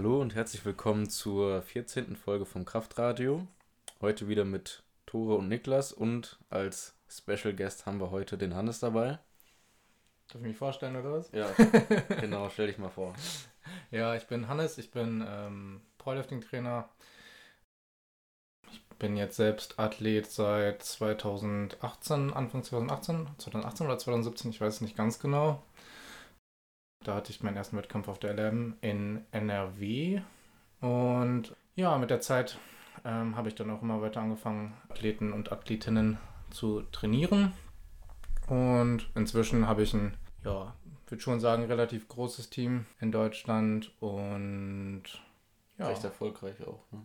Hallo 0.00 0.18
und 0.18 0.34
herzlich 0.34 0.64
willkommen 0.64 1.10
zur 1.10 1.60
14. 1.60 2.16
Folge 2.16 2.46
vom 2.46 2.64
Kraftradio. 2.64 3.46
Heute 4.00 4.28
wieder 4.28 4.46
mit 4.46 4.82
Tore 5.04 5.36
und 5.36 5.48
Niklas 5.48 5.92
und 5.92 6.38
als 6.48 6.94
Special 7.06 7.54
Guest 7.54 7.84
haben 7.84 8.00
wir 8.00 8.10
heute 8.10 8.38
den 8.38 8.54
Hannes 8.54 8.80
dabei. 8.80 9.18
Darf 10.28 10.36
ich 10.36 10.40
mich 10.40 10.56
vorstellen 10.56 10.96
oder 10.96 11.12
was? 11.12 11.30
Ja, 11.32 11.50
genau, 12.18 12.48
stell 12.48 12.68
dich 12.68 12.78
mal 12.78 12.88
vor. 12.88 13.12
Ja, 13.90 14.14
ich 14.14 14.26
bin 14.26 14.48
Hannes, 14.48 14.78
ich 14.78 14.90
bin 14.90 15.22
ähm, 15.28 15.82
Powerlifting-Trainer. 15.98 16.88
Ich 18.72 18.82
bin 18.98 19.18
jetzt 19.18 19.36
selbst 19.36 19.78
Athlet 19.78 20.30
seit 20.30 20.82
2018, 20.82 22.32
Anfang 22.32 22.62
2018, 22.62 23.28
2018 23.36 23.86
oder 23.86 23.98
2017, 23.98 24.50
ich 24.50 24.62
weiß 24.62 24.76
es 24.76 24.80
nicht 24.80 24.96
ganz 24.96 25.18
genau. 25.18 25.62
Da 27.02 27.14
hatte 27.14 27.30
ich 27.30 27.42
meinen 27.42 27.56
ersten 27.56 27.78
Wettkampf 27.78 28.08
auf 28.08 28.18
der 28.18 28.34
LM 28.34 28.76
in 28.82 29.24
NRW. 29.32 30.20
Und 30.80 31.56
ja, 31.74 31.96
mit 31.96 32.10
der 32.10 32.20
Zeit 32.20 32.58
ähm, 33.04 33.36
habe 33.36 33.48
ich 33.48 33.54
dann 33.54 33.70
auch 33.70 33.80
immer 33.80 34.02
weiter 34.02 34.20
angefangen, 34.20 34.76
Athleten 34.90 35.32
und 35.32 35.50
Athletinnen 35.50 36.18
zu 36.50 36.82
trainieren. 36.92 37.52
Und 38.48 39.08
inzwischen 39.14 39.66
habe 39.66 39.82
ich 39.82 39.94
ein, 39.94 40.14
ja, 40.44 40.74
würde 41.06 41.22
schon 41.22 41.40
sagen, 41.40 41.64
relativ 41.64 42.06
großes 42.08 42.50
Team 42.50 42.84
in 43.00 43.12
Deutschland 43.12 43.92
und 44.00 45.04
ja. 45.78 45.88
Recht 45.88 46.04
erfolgreich 46.04 46.60
auch. 46.66 46.84
Ne? 46.92 47.00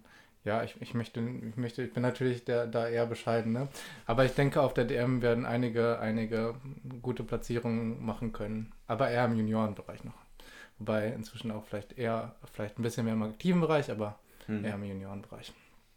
Ja, 0.45 0.63
ich, 0.63 0.79
ich, 0.79 0.93
möchte, 0.93 1.19
ich 1.19 1.57
möchte, 1.57 1.81
ich 1.81 1.91
bin 1.91 2.03
natürlich 2.03 2.45
der, 2.45 2.67
da 2.67 2.88
eher 2.88 3.07
bescheiden, 3.07 3.51
ne? 3.51 3.67
Aber 4.05 4.25
ich 4.25 4.33
denke, 4.33 4.61
auf 4.61 4.75
der 4.75 4.85
DM 4.85 5.23
werden 5.23 5.43
einige, 5.43 5.99
einige 5.99 6.53
gute 7.01 7.23
Platzierungen 7.23 8.05
machen 8.05 8.31
können. 8.31 8.71
Aber 8.85 9.09
eher 9.09 9.25
im 9.25 9.35
Juniorenbereich 9.35 10.03
noch. 10.03 10.13
Wobei 10.77 11.07
inzwischen 11.07 11.49
auch 11.51 11.66
vielleicht 11.66 11.97
eher, 11.97 12.35
vielleicht 12.53 12.77
ein 12.77 12.83
bisschen 12.83 13.05
mehr 13.05 13.16
im 13.16 13.23
aktiven 13.23 13.59
Bereich, 13.59 13.89
aber 13.89 14.19
hm. 14.45 14.63
eher 14.63 14.75
im 14.75 14.83
Juniorenbereich. 14.83 15.51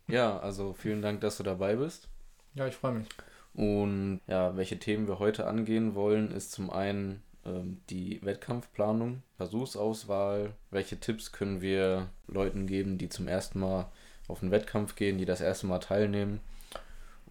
Ja, 0.07 0.39
also 0.39 0.73
vielen 0.73 1.03
Dank, 1.03 1.21
dass 1.21 1.37
du 1.37 1.43
dabei 1.43 1.77
bist. 1.77 2.09
Ja, 2.55 2.67
ich 2.67 2.75
freue 2.75 2.93
mich. 2.93 3.09
Und 3.53 4.21
ja, 4.27 4.57
welche 4.57 4.79
Themen 4.79 5.09
wir 5.09 5.19
heute 5.19 5.47
angehen 5.47 5.95
wollen, 5.95 6.31
ist 6.31 6.53
zum 6.53 6.71
einen 6.71 7.23
ähm, 7.45 7.83
die 7.91 8.21
Wettkampfplanung, 8.23 9.23
Versuchsauswahl, 9.37 10.55
welche 10.71 10.99
Tipps 10.99 11.33
können 11.33 11.61
wir 11.61 12.09
Leuten 12.27 12.67
geben, 12.67 12.97
die 12.97 13.11
zum 13.11 13.29
ersten 13.29 13.61
Mal 13.61 13.91
auf 14.29 14.43
einen 14.43 14.53
Wettkampf 14.53 14.95
gehen, 14.95 15.19
die 15.19 15.25
das 15.25 15.41
erste 15.41 15.67
Mal 15.67 15.79
teilnehmen. 15.81 16.41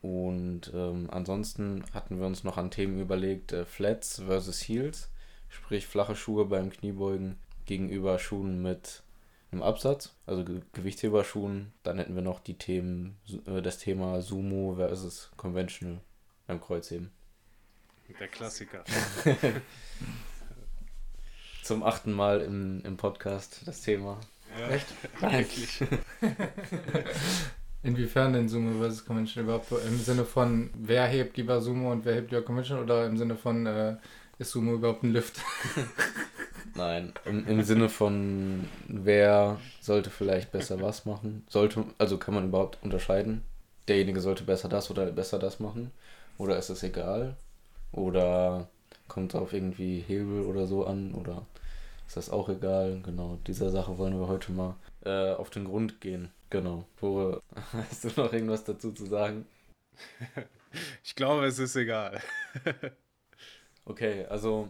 Und 0.02 0.72
ähm, 0.73 1.09
ansonsten 1.12 1.84
hatten 1.94 2.20
wir 2.20 2.28
uns 2.28 2.44
noch 2.44 2.58
an 2.58 2.72
Themen 2.72 3.00
überlegt, 3.00 3.53
äh, 3.53 3.66
Flats 3.66 4.22
versus 4.26 4.62
Heels, 4.62 5.09
sprich 5.50 5.88
flache 5.88 6.16
Schuhe 6.16 6.45
beim 6.45 6.70
Kniebeugen 6.70 7.38
gegenüber 7.66 8.20
Schuhen 8.20 8.62
mit 8.62 9.03
einem 9.52 9.64
Absatz, 9.64 10.16
also 10.25 10.44
Ge 10.44 10.62
Gewichtsheberschuhen. 10.73 11.73
Dann 11.84 11.98
hätten 11.98 12.16
wir 12.16 12.22
noch 12.22 12.40
die 12.40 12.58
Themen, 12.58 13.18
äh, 13.45 13.62
das 13.62 13.80
Thema 13.80 14.22
Sumo 14.22 14.75
versus 14.75 15.31
Conventional 15.38 16.02
beim 16.45 16.62
Kreuzheben. 16.62 17.12
Der 18.20 18.28
Klassiker. 18.28 18.84
Zum 21.64 21.84
achten 21.84 22.14
Mal 22.14 22.42
im, 22.42 22.81
im 22.86 22.95
Podcast 22.95 23.62
das 23.66 23.81
Thema. 23.81 24.20
Ja, 24.59 24.69
Echt? 24.69 24.88
Eigentlich. 25.22 25.83
Inwiefern 27.83 28.33
denn 28.33 28.50
Sumo 28.50 28.80
versus 28.80 29.05
Convention 29.05 29.44
überhaupt? 29.44 29.72
Im 29.72 29.97
Sinne 30.00 30.25
von, 30.25 30.69
wer 30.73 31.06
hebt 31.06 31.38
lieber 31.38 31.62
Sumo 31.62 31.91
und 31.91 32.06
wer 32.06 32.16
hebt 32.16 32.31
lieber 32.31 32.44
Convention 32.44 32.79
oder 32.79 33.06
im 33.06 33.18
Sinne 33.18 33.35
von, 33.35 33.66
äh, 33.66 33.95
ist 34.40 34.51
Sumo 34.51 34.73
überhaupt 34.73 35.03
ein 35.03 35.13
Lift? 35.13 35.40
Nein, 36.75 37.13
im, 37.25 37.47
im 37.47 37.63
Sinne 37.63 37.90
von, 37.90 38.68
wer 38.88 39.59
sollte 39.79 40.09
vielleicht 40.09 40.51
besser 40.51 40.81
was 40.81 41.06
machen? 41.06 41.45
Sollte, 41.50 41.85
also 41.97 42.18
kann 42.18 42.34
man 42.34 42.45
überhaupt 42.45 42.78
unterscheiden? 42.81 43.44
Derjenige 43.88 44.22
sollte 44.22 44.44
besser 44.44 44.69
das 44.69 44.91
oder 44.91 45.06
besser 45.07 45.39
das 45.39 45.59
machen? 45.59 45.91
Oder 46.38 46.57
ist 46.57 46.69
es 46.69 46.84
egal? 46.84 47.35
Oder 47.91 48.68
kommt 49.07 49.34
es 49.34 49.39
auf 49.39 49.53
irgendwie 49.53 50.03
Hebel 50.06 50.41
oder 50.41 50.68
so 50.68 50.85
an? 50.85 51.13
Oder 51.13 51.45
ist 52.07 52.18
das 52.18 52.29
auch 52.29 52.50
egal. 52.50 53.01
Genau, 53.03 53.38
dieser 53.45 53.69
Sache 53.69 53.97
wollen 53.97 54.19
wir 54.19 54.28
heute 54.28 54.51
mal 54.51 54.75
äh, 55.06 55.34
auf 55.34 55.50
den 55.50 55.66
Grund 55.66 56.00
gehen. 56.01 56.31
Genau. 56.50 56.85
Wo, 57.00 57.41
hast 57.73 58.06
du 58.06 58.22
noch 58.22 58.31
irgendwas 58.31 58.63
dazu 58.63 58.91
zu 58.91 59.06
sagen? 59.06 59.45
ich 61.03 61.16
glaube, 61.16 61.45
es 61.45 61.59
ist 61.59 61.75
egal. 61.75 62.22
okay, 63.85 64.25
also. 64.25 64.69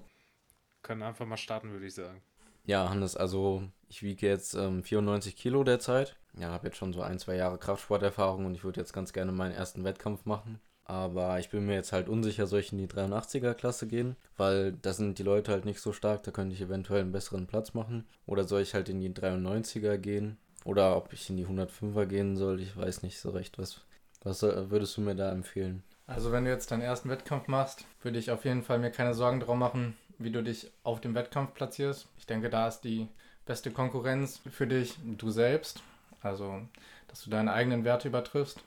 Können 0.82 1.04
einfach 1.04 1.26
mal 1.26 1.38
starten, 1.38 1.72
würde 1.72 1.86
ich 1.86 1.96
sagen. 1.96 2.22
Ja, 2.66 2.90
Hannes, 2.90 3.16
also 3.16 3.64
ich 3.90 4.04
wiege 4.04 4.28
jetzt 4.28 4.54
ähm, 4.54 4.84
94 4.84 5.36
Kilo 5.36 5.64
derzeit. 5.64 6.16
Ja, 6.38 6.50
habe 6.50 6.68
jetzt 6.68 6.78
schon 6.78 6.94
so 6.94 7.02
ein, 7.02 7.20
zwei 7.20 7.36
Jahre 7.36 7.58
Kraftsporterfahrung 7.58 8.46
und 8.46 8.56
ich 8.56 8.64
würde 8.64 8.80
jetzt 8.80 8.94
ganz 8.94 9.14
gerne 9.14 9.32
meinen 9.32 9.54
ersten 9.54 9.84
Wettkampf 9.84 10.26
machen. 10.26 10.60
Aber 10.90 11.38
ich 11.38 11.50
bin 11.50 11.66
mir 11.66 11.74
jetzt 11.74 11.92
halt 11.92 12.08
unsicher, 12.08 12.48
soll 12.48 12.62
ich 12.62 12.72
in 12.72 12.78
die 12.78 12.88
83er-Klasse 12.88 13.88
gehen, 13.88 14.16
weil 14.38 14.72
da 14.72 14.94
sind 14.94 15.20
die 15.20 15.24
Leute 15.24 15.52
halt 15.52 15.66
nicht 15.66 15.82
so 15.82 15.92
stark, 15.92 16.24
da 16.24 16.32
könnte 16.32 16.56
ich 16.56 16.62
eventuell 16.62 17.02
einen 17.02 17.12
besseren 17.12 17.46
Platz 17.46 17.74
machen. 17.74 18.06
Oder 18.26 18.46
soll 18.46 18.62
ich 18.62 18.74
halt 18.74 18.88
in 18.88 19.02
die 19.02 19.10
93er 19.10 19.98
gehen? 19.98 20.38
Oder 20.64 20.96
ob 20.96 21.12
ich 21.12 21.30
in 21.30 21.36
die 21.36 21.46
105er 21.46 22.06
gehen 22.06 22.38
soll, 22.38 22.62
ich 22.62 22.78
weiß 22.78 23.04
nicht 23.04 23.20
so 23.20 23.32
recht. 23.32 23.60
Was, 23.60 23.82
was 24.24 24.42
würdest 24.44 24.96
du 24.96 25.02
mir 25.02 25.16
da 25.16 25.30
empfehlen? 25.30 25.84
Also 26.08 26.32
wenn 26.32 26.46
du 26.46 26.52
jetzt 26.52 26.72
deinen 26.72 26.82
ersten 26.82 27.10
Wettkampf 27.10 27.50
machst, 27.50 27.84
würde 28.02 28.18
ich 28.18 28.32
auf 28.32 28.46
jeden 28.46 28.64
Fall 28.64 28.80
mir 28.80 28.92
keine 28.92 29.14
Sorgen 29.14 29.42
darum 29.42 29.60
machen, 29.60 29.98
wie 30.20 30.32
du 30.32 30.42
dich 30.42 30.72
auf 30.84 31.02
dem 31.02 31.16
Wettkampf 31.16 31.54
platzierst. 31.54 32.08
Ich 32.18 32.28
denke, 32.28 32.50
da 32.50 32.66
ist 32.70 32.82
die 32.82 33.10
beste 33.46 33.72
Konkurrenz 33.72 34.40
für 34.50 34.68
dich 34.68 34.96
du 35.04 35.32
selbst. 35.32 35.82
Also, 36.22 36.62
dass 37.10 37.26
du 37.26 37.30
deine 37.30 37.52
eigenen 37.52 37.84
Werte 37.84 38.08
übertriffst. 38.08 38.62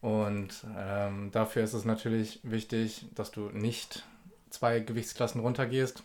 Und 0.00 0.64
ähm, 0.78 1.30
dafür 1.30 1.62
ist 1.62 1.74
es 1.74 1.84
natürlich 1.84 2.40
wichtig, 2.42 3.06
dass 3.14 3.30
du 3.30 3.50
nicht 3.50 4.04
zwei 4.48 4.80
Gewichtsklassen 4.80 5.40
runtergehst, 5.40 6.02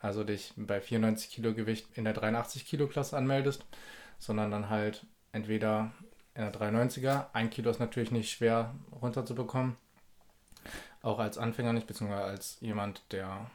also 0.00 0.24
dich 0.24 0.54
bei 0.56 0.80
94 0.80 1.30
Kilo 1.30 1.52
Gewicht 1.54 1.86
in 1.94 2.04
der 2.04 2.14
83 2.14 2.66
Kilo 2.66 2.86
Klasse 2.86 3.16
anmeldest, 3.16 3.64
sondern 4.18 4.50
dann 4.50 4.70
halt 4.70 5.04
entweder 5.32 5.92
in 6.34 6.42
der 6.42 6.52
93er, 6.52 7.26
ein 7.32 7.50
Kilo 7.50 7.70
ist 7.70 7.80
natürlich 7.80 8.12
nicht 8.12 8.30
schwer 8.30 8.74
runterzubekommen, 9.02 9.76
auch 11.02 11.18
als 11.18 11.36
Anfänger 11.36 11.72
nicht, 11.72 11.86
beziehungsweise 11.86 12.24
als 12.24 12.58
jemand, 12.60 13.02
der 13.12 13.50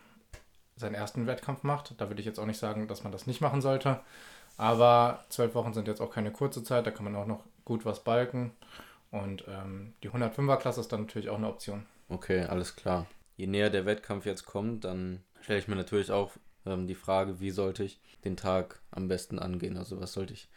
seinen 0.76 0.96
ersten 0.96 1.28
Wettkampf 1.28 1.64
macht. 1.64 1.94
Da 2.00 2.10
würde 2.10 2.20
ich 2.20 2.26
jetzt 2.26 2.40
auch 2.40 2.46
nicht 2.46 2.60
sagen, 2.60 2.88
dass 2.88 3.04
man 3.04 3.12
das 3.12 3.28
nicht 3.28 3.42
machen 3.42 3.62
sollte. 3.62 4.02
Aber 4.58 5.24
zwölf 5.30 5.56
Wochen 5.56 5.74
sind 5.74 5.88
jetzt 5.88 6.02
auch 6.02 6.12
keine 6.12 6.32
kurze 6.32 6.64
Zeit, 6.64 6.86
da 6.86 6.92
kann 6.92 7.06
man 7.06 7.16
auch 7.16 7.26
noch 7.26 7.44
gut 7.66 7.86
was 7.86 8.04
balken. 8.04 8.52
Und 9.14 9.46
ähm, 9.48 9.94
die 10.02 10.10
105er 10.10 10.58
Klasse 10.58 10.82
ist 10.82 10.92
dann 10.92 11.02
natürlich 11.02 11.30
auch 11.30 11.38
eine 11.38 11.48
Option. 11.48 11.86
Okay, 12.10 12.42
alles 12.42 12.76
klar. 12.76 13.06
Je 13.38 13.46
näher 13.46 13.70
der 13.70 13.86
Wettkampf 13.86 14.26
jetzt 14.26 14.48
kommt, 14.48 14.86
dann 14.86 15.22
stelle 15.40 15.60
ich 15.60 15.68
mir 15.68 15.76
natürlich 15.76 16.12
auch 16.12 16.32
ähm, 16.66 16.88
die 16.88 16.96
Frage, 16.96 17.40
wie 17.40 17.52
sollte 17.52 17.84
ich 17.84 18.00
den 18.26 18.36
Tag 18.36 18.82
am 18.90 19.08
besten 19.08 19.38
angehen? 19.38 19.78
Also 19.78 20.02
was 20.02 20.14
sollte 20.14 20.34
ich 20.34 20.50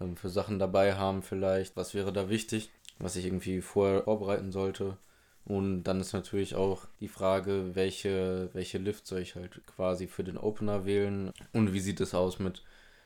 ähm, 0.00 0.16
für 0.16 0.30
Sachen 0.30 0.58
dabei 0.58 0.96
haben 0.96 1.22
vielleicht? 1.22 1.76
Was 1.76 1.94
wäre 1.94 2.12
da 2.12 2.28
wichtig, 2.28 2.70
was 2.98 3.14
ich 3.14 3.24
irgendwie 3.24 3.60
vorher 3.60 4.02
vorbereiten 4.02 4.50
sollte? 4.50 4.98
Und 5.44 5.84
dann 5.84 6.00
ist 6.00 6.12
natürlich 6.12 6.56
auch 6.56 6.86
die 6.98 7.08
Frage, 7.08 7.76
welche, 7.76 8.50
welche 8.52 8.78
Lift 8.78 9.06
soll 9.06 9.20
ich 9.20 9.36
halt 9.36 9.64
quasi 9.68 10.08
für 10.08 10.24
den 10.24 10.38
Opener 10.38 10.86
wählen? 10.86 11.32
Und 11.52 11.72
wie 11.72 11.80
sieht 11.80 12.00
es 12.00 12.16
aus 12.16 12.40
mit 12.40 12.64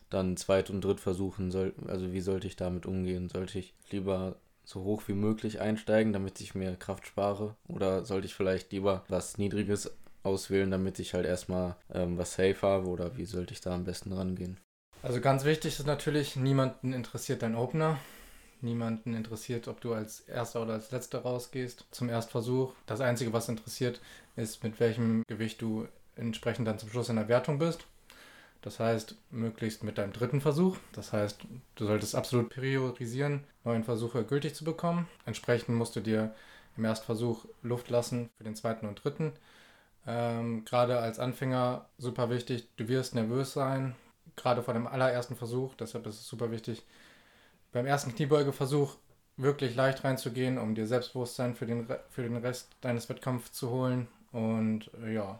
dann 0.09 0.39
Zweit- 0.39 0.71
und 0.71 0.83
Drittversuchen? 0.83 1.51
Soll, 1.51 1.75
also 1.87 2.13
wie 2.15 2.21
sollte 2.23 2.47
ich 2.47 2.57
damit 2.57 2.87
umgehen? 2.87 3.29
Sollte 3.29 3.59
ich 3.59 3.75
lieber 3.91 4.37
so 4.67 4.83
hoch 4.83 5.05
wie 5.07 5.15
möglich 5.15 5.61
einsteigen, 5.61 6.13
damit 6.13 6.41
ich 6.41 6.55
mehr 6.55 6.77
Kraft 6.77 7.07
spare? 7.07 7.55
Oder 7.69 8.05
sollte 8.05 8.27
ich 8.27 8.35
vielleicht 8.35 8.73
lieber 8.73 9.05
was 9.09 9.39
Niedriges 9.39 9.93
auswählen, 10.25 10.71
damit 10.71 10.99
ich 10.99 11.15
halt 11.15 11.25
erstmal 11.25 11.77
ähm, 11.95 12.19
was 12.19 12.35
safe 12.35 12.61
habe? 12.61 12.89
Oder 12.89 13.17
wie 13.17 13.25
sollte 13.25 13.55
ich 13.55 13.61
da 13.61 13.75
am 13.75 13.85
besten 13.85 14.13
rangehen? 14.13 14.59
Also 15.03 15.21
ganz 15.21 15.45
wichtig 15.45 15.79
ist 15.79 15.87
natürlich, 15.87 16.35
niemanden 16.37 16.93
interessiert 16.93 17.43
dein 17.43 17.55
Opener. 17.55 17.99
Niemanden 18.61 19.15
interessiert, 19.15 19.69
ob 19.69 19.81
du 19.81 19.93
als 19.93 20.21
Erster 20.21 20.63
oder 20.63 20.73
als 20.73 20.91
Letzter 20.91 21.21
rausgehst 21.21 21.85
zum 21.93 22.09
Erstversuch. 22.09 22.73
Das 22.87 23.01
Einzige, 23.01 23.33
was 23.33 23.49
interessiert, 23.49 24.01
ist, 24.35 24.65
mit 24.65 24.81
welchem 24.81 25.23
Gewicht 25.29 25.63
du 25.63 25.87
entsprechend 26.17 26.67
dann 26.67 26.79
zum 26.79 26.89
Schluss 26.89 27.09
in 27.09 27.17
der 27.17 27.29
Wertung 27.29 27.59
bist. 27.59 27.87
Das 28.67 28.81
heißt, 28.81 29.15
möglichst 29.31 29.85
mit 29.85 29.97
deinem 29.97 30.13
dritten 30.13 30.41
Versuch. 30.41 30.77
Das 30.91 31.13
heißt, 31.13 31.39
du 31.77 31.87
solltest 31.87 32.17
absolut 32.17 32.49
priorisieren, 32.49 33.45
neun 33.63 33.85
Versuche 33.85 34.25
gültig 34.25 34.57
zu 34.57 34.65
bekommen. 34.65 35.07
Entsprechend 35.25 35.77
musst 35.77 35.95
du 35.95 36.01
dir 36.01 36.35
im 36.77 36.85
Erstversuch 36.85 37.45
Luft 37.63 37.91
lassen 37.91 38.29
für 38.37 38.43
den 38.43 38.57
zweiten 38.57 38.89
und 38.89 39.05
dritten. 39.05 39.35
Ähm, 40.05 40.65
gerade 40.65 40.99
als 40.99 41.21
Anfänger 41.21 41.87
super 41.97 42.29
wichtig, 42.29 42.67
du 42.77 42.89
wirst 42.89 43.15
nervös 43.15 43.53
sein, 43.53 43.95
gerade 44.35 44.65
vor 44.65 44.75
dem 44.75 44.89
allerersten 44.89 45.37
Versuch. 45.37 45.77
Deshalb 45.77 46.05
ist 46.09 46.19
es 46.19 46.27
super 46.27 46.51
wichtig, 46.51 46.83
beim 47.71 47.87
ersten 47.87 48.17
Kniebeugeversuch 48.17 48.97
wirklich 49.37 49.77
leicht 49.77 50.03
reinzugehen, 50.03 50.59
um 50.59 50.75
dir 50.75 50.89
Selbstbewusstsein 50.89 51.55
für 51.55 51.67
den, 51.67 51.87
für 52.11 52.25
den 52.25 52.37
Rest 52.37 52.75
deines 52.81 53.09
Wettkampfs 53.09 53.53
zu 53.53 53.71
holen. 53.71 54.09
Und 54.33 54.91
äh, 55.05 55.15
ja, 55.15 55.39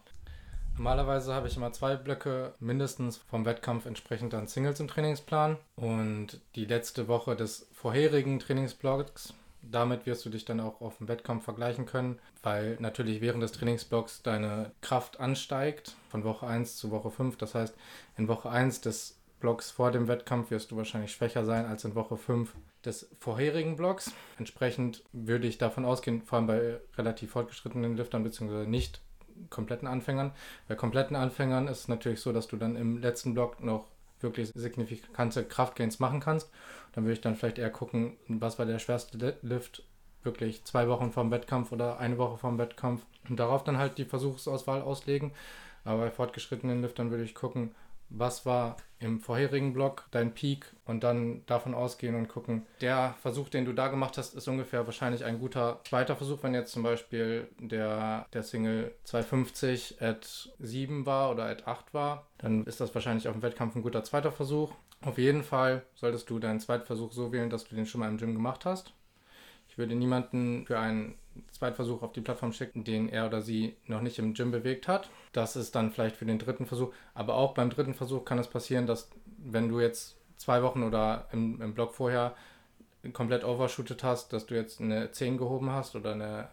Normalerweise 0.79 1.33
habe 1.33 1.49
ich 1.49 1.57
immer 1.57 1.73
zwei 1.73 1.97
Blöcke 1.97 2.53
mindestens 2.61 3.17
vom 3.17 3.47
Wettkampf 3.47 3.87
entsprechend 3.87 4.35
dann 4.35 4.47
Singles 4.47 4.79
im 4.79 4.89
Trainingsplan 4.89 5.57
und 5.75 6.41
die 6.55 6.67
letzte 6.67 7.09
Woche 7.09 7.35
des 7.35 7.67
vorherigen 7.73 8.39
Trainingsblocks. 8.39 9.33
Damit 9.63 10.05
wirst 10.05 10.25
du 10.27 10.31
dich 10.31 10.45
dann 10.45 10.61
auch 10.61 10.83
auf 10.83 10.99
dem 10.99 11.09
Wettkampf 11.09 11.45
vergleichen 11.45 11.87
können, 11.87 12.19
weil 12.43 12.77
natürlich 12.79 13.23
während 13.23 13.43
des 13.43 13.53
Trainingsblocks 13.53 14.23
deine 14.23 14.71
Kraft 14.83 15.19
ansteigt 15.19 15.97
von 16.11 16.25
Woche 16.25 16.47
1 16.47 16.77
zu 16.77 16.91
Woche 16.91 17.11
5. 17.11 17.39
Das 17.39 17.55
heißt, 17.55 17.75
in 18.19 18.29
Woche 18.29 18.51
1 18.51 18.83
des 18.83 19.19
Blocks 19.41 19.71
vor 19.71 19.91
dem 19.91 20.09
Wettkampf 20.09 20.51
wirst 20.51 20.71
du 20.71 20.77
wahrscheinlich 20.77 21.13
schwächer 21.13 21.47
sein 21.47 21.65
als 21.65 21.85
in 21.85 21.95
Woche 21.95 22.19
5 22.19 22.55
des 22.85 23.09
vorherigen 23.19 23.77
Blocks. 23.77 24.13
Entsprechend 24.39 25.03
würde 25.13 25.49
ich 25.49 25.57
davon 25.57 25.87
ausgehen, 25.87 26.23
vor 26.23 26.37
allem 26.39 26.47
bei 26.47 26.81
relativ 26.97 27.31
fortgeschrittenen 27.31 27.97
Liftern 27.97 28.23
bzw. 28.23 28.67
nicht 28.67 29.01
kompletten 29.51 29.89
Anfängern. 29.89 30.33
Bei 30.69 30.75
kompletten 30.75 31.17
Anfängern 31.17 31.69
ist 31.69 31.81
es 31.81 31.89
natürlich 31.89 32.21
so, 32.21 32.33
dass 32.33 32.49
du 32.49 32.57
dann 32.57 32.77
im 32.77 32.99
letzten 32.99 33.35
Block 33.35 33.63
noch 33.63 33.87
wirklich 34.21 34.51
signifikante 34.55 35.45
Kraftgains 35.45 35.99
machen 35.99 36.21
kannst. 36.21 36.51
Dann 36.93 37.05
würde 37.05 37.15
ich 37.15 37.21
dann 37.21 37.37
vielleicht 37.37 37.59
eher 37.59 37.71
gucken, 37.71 38.17
was 38.29 38.59
war 38.59 38.67
der 38.67 38.79
schwerste 38.79 39.37
Lift 39.43 39.83
wirklich 40.23 40.65
zwei 40.65 40.89
Wochen 40.89 41.13
vorm 41.13 41.31
Wettkampf 41.31 41.73
oder 41.73 41.99
eine 41.99 42.19
Woche 42.19 42.39
vorm 42.39 42.59
Wettkampf 42.59 43.03
und 43.29 43.39
darauf 43.39 43.65
dann 43.65 43.79
halt 43.79 43.99
die 43.99 44.05
Versuchsauswahl 44.05 44.83
auslegen. 44.83 45.33
Aber 45.85 45.99
bei 45.99 46.11
fortgeschrittenen 46.11 46.83
Liftern 46.83 47.11
würde 47.11 47.25
ich 47.25 47.35
gucken, 47.35 47.75
was 48.09 48.45
war 48.45 48.77
im 48.99 49.21
vorherigen 49.21 49.73
Block 49.73 50.07
dein 50.11 50.33
Peak 50.33 50.73
und 50.87 51.05
dann 51.05 51.45
davon 51.47 51.75
ausgehen 51.75 52.15
und 52.15 52.29
gucken, 52.29 52.67
der 52.81 53.15
Versuch, 53.21 53.49
den 53.49 53.65
du 53.65 53.73
da 53.73 53.89
gemacht 53.89 54.17
hast, 54.17 54.35
ist 54.35 54.49
ungefähr 54.49 54.87
wahrscheinlich 54.87 55.25
ein 55.25 55.39
guter 55.39 55.81
zweiter 55.87 56.17
Versuch, 56.17 56.43
wenn 56.43 56.55
jetzt 56.55 56.73
zum 56.73 56.83
Beispiel 56.83 57.49
der, 57.59 58.27
der 58.33 58.43
Single 58.43 58.95
250 59.05 60.01
at 60.01 60.51
7 60.59 61.05
war 61.05 61.31
oder 61.31 61.45
at 61.45 61.67
8 61.67 61.93
war, 61.93 62.27
dann 62.39 62.65
ist 62.65 62.81
das 62.81 62.95
wahrscheinlich 62.95 63.29
auf 63.29 63.35
dem 63.35 63.43
Wettkampf 63.43 63.77
ein 63.77 63.83
guter 63.83 64.05
zweiter 64.05 64.33
Versuch. 64.33 64.73
Auf 65.03 65.19
jeden 65.19 65.43
Fall 65.43 65.83
solltest 65.95 66.31
du 66.31 66.39
deinen 66.39 66.61
zweiten 66.61 66.87
Versuch 66.87 67.13
so 67.13 67.33
wählen, 67.33 67.51
dass 67.51 67.65
du 67.65 67.75
den 67.75 67.87
schon 67.87 68.01
mal 68.01 68.09
im 68.09 68.17
Gym 68.17 68.35
gemacht 68.35 68.65
hast. 68.65 68.95
Ich 69.69 69.77
würde 69.77 69.95
niemanden 69.95 70.65
für 70.67 70.79
einen 70.79 71.19
Zweitversuch 71.53 72.03
auf 72.03 72.13
die 72.13 72.21
Plattform 72.21 72.53
schicken, 72.53 72.85
den 72.85 73.09
er 73.09 73.27
oder 73.27 73.43
sie 73.43 73.77
noch 73.87 74.01
nicht 74.01 74.19
im 74.19 74.35
Gym 74.35 74.51
bewegt 74.51 74.89
hat. 74.89 75.11
Das 75.33 75.57
ist 75.57 75.75
dann 75.75 75.91
vielleicht 75.91 76.17
für 76.17 76.27
den 76.27 76.39
dritten 76.39 76.67
Versuch. 76.67 76.93
Aber 77.15 77.35
auch 77.35 77.55
beim 77.55 77.71
dritten 77.71 77.95
Versuch 77.95 78.25
kann 78.25 78.39
es 78.39 78.49
passieren, 78.49 78.87
dass 78.87 79.11
wenn 79.39 79.69
du 79.69 79.81
jetzt 79.81 80.17
zwei 80.37 80.63
Wochen 80.63 80.83
oder 80.83 81.29
im, 81.33 81.61
im 81.61 81.75
Block 81.75 81.95
vorher 81.95 82.35
komplett 83.13 83.45
overshootet 83.45 84.03
hast, 84.03 84.33
dass 84.33 84.47
du 84.47 84.55
jetzt 84.55 84.81
eine 84.81 85.11
10 85.11 85.39
gehoben 85.39 85.71
hast 85.71 85.95
oder 85.95 86.13
eine 86.13 86.49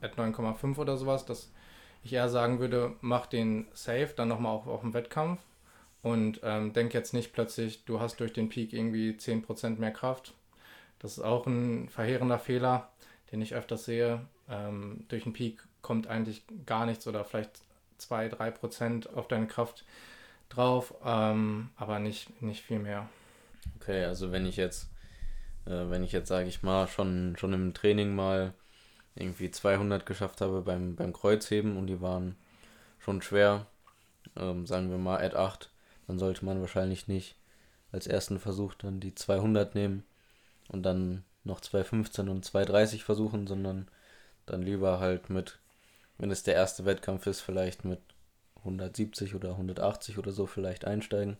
at 0.00 0.16
9,5 0.16 0.78
oder 0.78 0.96
sowas, 0.96 1.24
dass 1.24 1.52
ich 2.02 2.12
eher 2.12 2.28
sagen 2.28 2.58
würde, 2.58 2.96
mach 3.00 3.26
den 3.26 3.66
Safe 3.72 4.10
dann 4.16 4.28
nochmal 4.28 4.52
auf, 4.52 4.66
auf 4.66 4.80
dem 4.80 4.94
Wettkampf 4.94 5.40
und 6.02 6.40
ähm, 6.42 6.72
denk 6.72 6.94
jetzt 6.94 7.14
nicht 7.14 7.32
plötzlich, 7.32 7.84
du 7.84 8.00
hast 8.00 8.18
durch 8.18 8.32
den 8.32 8.48
Peak 8.48 8.72
irgendwie 8.72 9.12
10% 9.12 9.78
mehr 9.78 9.92
Kraft. 9.92 10.34
Das 10.98 11.12
ist 11.12 11.24
auch 11.24 11.46
ein 11.46 11.88
verheerender 11.88 12.38
Fehler, 12.38 12.90
den 13.32 13.42
ich 13.42 13.54
öfters 13.54 13.84
sehe. 13.84 14.20
Ähm, 14.48 15.04
durch 15.08 15.24
den 15.24 15.32
Peak 15.32 15.62
kommt 15.80 16.06
eigentlich 16.06 16.44
gar 16.66 16.86
nichts 16.86 17.06
oder 17.06 17.24
vielleicht 17.24 17.60
2, 17.98 18.28
3 18.28 18.50
Prozent 18.50 19.14
auf 19.14 19.26
deine 19.26 19.46
Kraft 19.46 19.84
drauf, 20.48 20.94
ähm, 21.04 21.70
aber 21.76 21.98
nicht, 21.98 22.42
nicht 22.42 22.62
viel 22.62 22.78
mehr. 22.78 23.08
Okay, 23.80 24.04
also 24.04 24.32
wenn 24.32 24.46
ich 24.46 24.56
jetzt, 24.56 24.90
äh, 25.66 25.88
wenn 25.88 26.04
ich 26.04 26.12
jetzt, 26.12 26.28
sage 26.28 26.48
ich 26.48 26.62
mal, 26.62 26.86
schon, 26.88 27.36
schon 27.38 27.52
im 27.52 27.74
Training 27.74 28.14
mal 28.14 28.52
irgendwie 29.14 29.50
200 29.50 30.06
geschafft 30.06 30.40
habe 30.40 30.62
beim, 30.62 30.94
beim 30.96 31.12
Kreuzheben 31.12 31.76
und 31.76 31.86
die 31.86 32.00
waren 32.00 32.36
schon 32.98 33.22
schwer, 33.22 33.66
ähm, 34.36 34.66
sagen 34.66 34.90
wir 34.90 34.98
mal 34.98 35.22
at 35.22 35.34
8, 35.34 35.70
dann 36.06 36.18
sollte 36.18 36.44
man 36.44 36.60
wahrscheinlich 36.60 37.08
nicht 37.08 37.36
als 37.90 38.06
ersten 38.06 38.38
Versuch 38.38 38.74
dann 38.74 39.00
die 39.00 39.14
200 39.14 39.74
nehmen 39.74 40.04
und 40.68 40.82
dann 40.82 41.24
noch 41.44 41.60
215 41.60 42.28
und 42.28 42.44
230 42.44 43.04
versuchen, 43.04 43.46
sondern 43.46 43.88
dann 44.46 44.62
lieber 44.62 45.00
halt 45.00 45.30
mit 45.30 45.58
wenn 46.22 46.30
es 46.30 46.44
der 46.44 46.54
erste 46.54 46.84
Wettkampf 46.84 47.26
ist, 47.26 47.40
vielleicht 47.40 47.84
mit 47.84 48.00
170 48.58 49.34
oder 49.34 49.50
180 49.50 50.18
oder 50.18 50.30
so 50.30 50.46
vielleicht 50.46 50.84
einsteigen. 50.84 51.36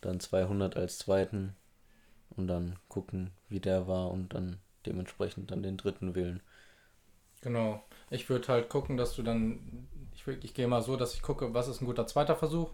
Dann 0.00 0.18
200 0.18 0.76
als 0.76 0.98
zweiten 0.98 1.54
und 2.30 2.48
dann 2.48 2.80
gucken, 2.88 3.30
wie 3.48 3.60
der 3.60 3.86
war 3.86 4.10
und 4.10 4.34
dann 4.34 4.58
dementsprechend 4.84 5.52
dann 5.52 5.62
den 5.62 5.76
dritten 5.76 6.16
wählen. 6.16 6.42
Genau. 7.42 7.84
Ich 8.10 8.28
würde 8.28 8.48
halt 8.48 8.68
gucken, 8.68 8.96
dass 8.96 9.14
du 9.14 9.22
dann, 9.22 9.86
ich, 10.14 10.26
ich 10.26 10.52
gehe 10.52 10.66
mal 10.66 10.82
so, 10.82 10.96
dass 10.96 11.14
ich 11.14 11.22
gucke, 11.22 11.54
was 11.54 11.68
ist 11.68 11.80
ein 11.80 11.86
guter 11.86 12.08
zweiter 12.08 12.34
Versuch 12.34 12.70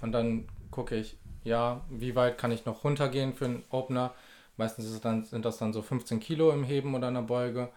und 0.00 0.12
dann 0.12 0.46
gucke 0.70 0.94
ich, 0.94 1.18
ja, 1.42 1.84
wie 1.90 2.14
weit 2.14 2.38
kann 2.38 2.52
ich 2.52 2.64
noch 2.64 2.84
runtergehen 2.84 3.34
für 3.34 3.46
einen 3.46 3.64
Opener. 3.70 4.14
Meistens 4.56 5.00
dann, 5.00 5.24
sind 5.24 5.44
das 5.44 5.58
dann 5.58 5.72
so 5.72 5.82
15 5.82 6.20
Kilo 6.20 6.50
im 6.52 6.64
Heben 6.64 6.94
oder 6.94 7.08
in 7.08 7.14
der 7.14 7.22
Beuge. 7.22 7.70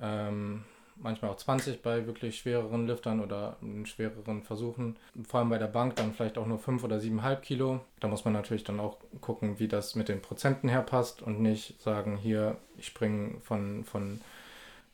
Ähm, 0.00 0.64
manchmal 0.96 1.30
auch 1.30 1.36
20 1.36 1.82
bei 1.82 2.06
wirklich 2.06 2.38
schwereren 2.38 2.86
Liftern 2.86 3.20
oder 3.20 3.56
schwereren 3.84 4.42
Versuchen. 4.42 4.96
Vor 5.26 5.40
allem 5.40 5.48
bei 5.48 5.58
der 5.58 5.66
Bank 5.66 5.96
dann 5.96 6.12
vielleicht 6.12 6.38
auch 6.38 6.46
nur 6.46 6.58
5 6.58 6.84
oder 6.84 6.96
7,5 6.96 7.36
Kilo. 7.36 7.80
Da 8.00 8.08
muss 8.08 8.24
man 8.24 8.34
natürlich 8.34 8.64
dann 8.64 8.80
auch 8.80 8.98
gucken, 9.20 9.58
wie 9.58 9.68
das 9.68 9.94
mit 9.94 10.08
den 10.08 10.22
Prozenten 10.22 10.68
her 10.68 10.82
passt 10.82 11.22
und 11.22 11.40
nicht 11.40 11.80
sagen, 11.80 12.16
hier, 12.16 12.56
ich 12.76 12.86
springe 12.86 13.40
von, 13.40 13.84
von 13.84 14.20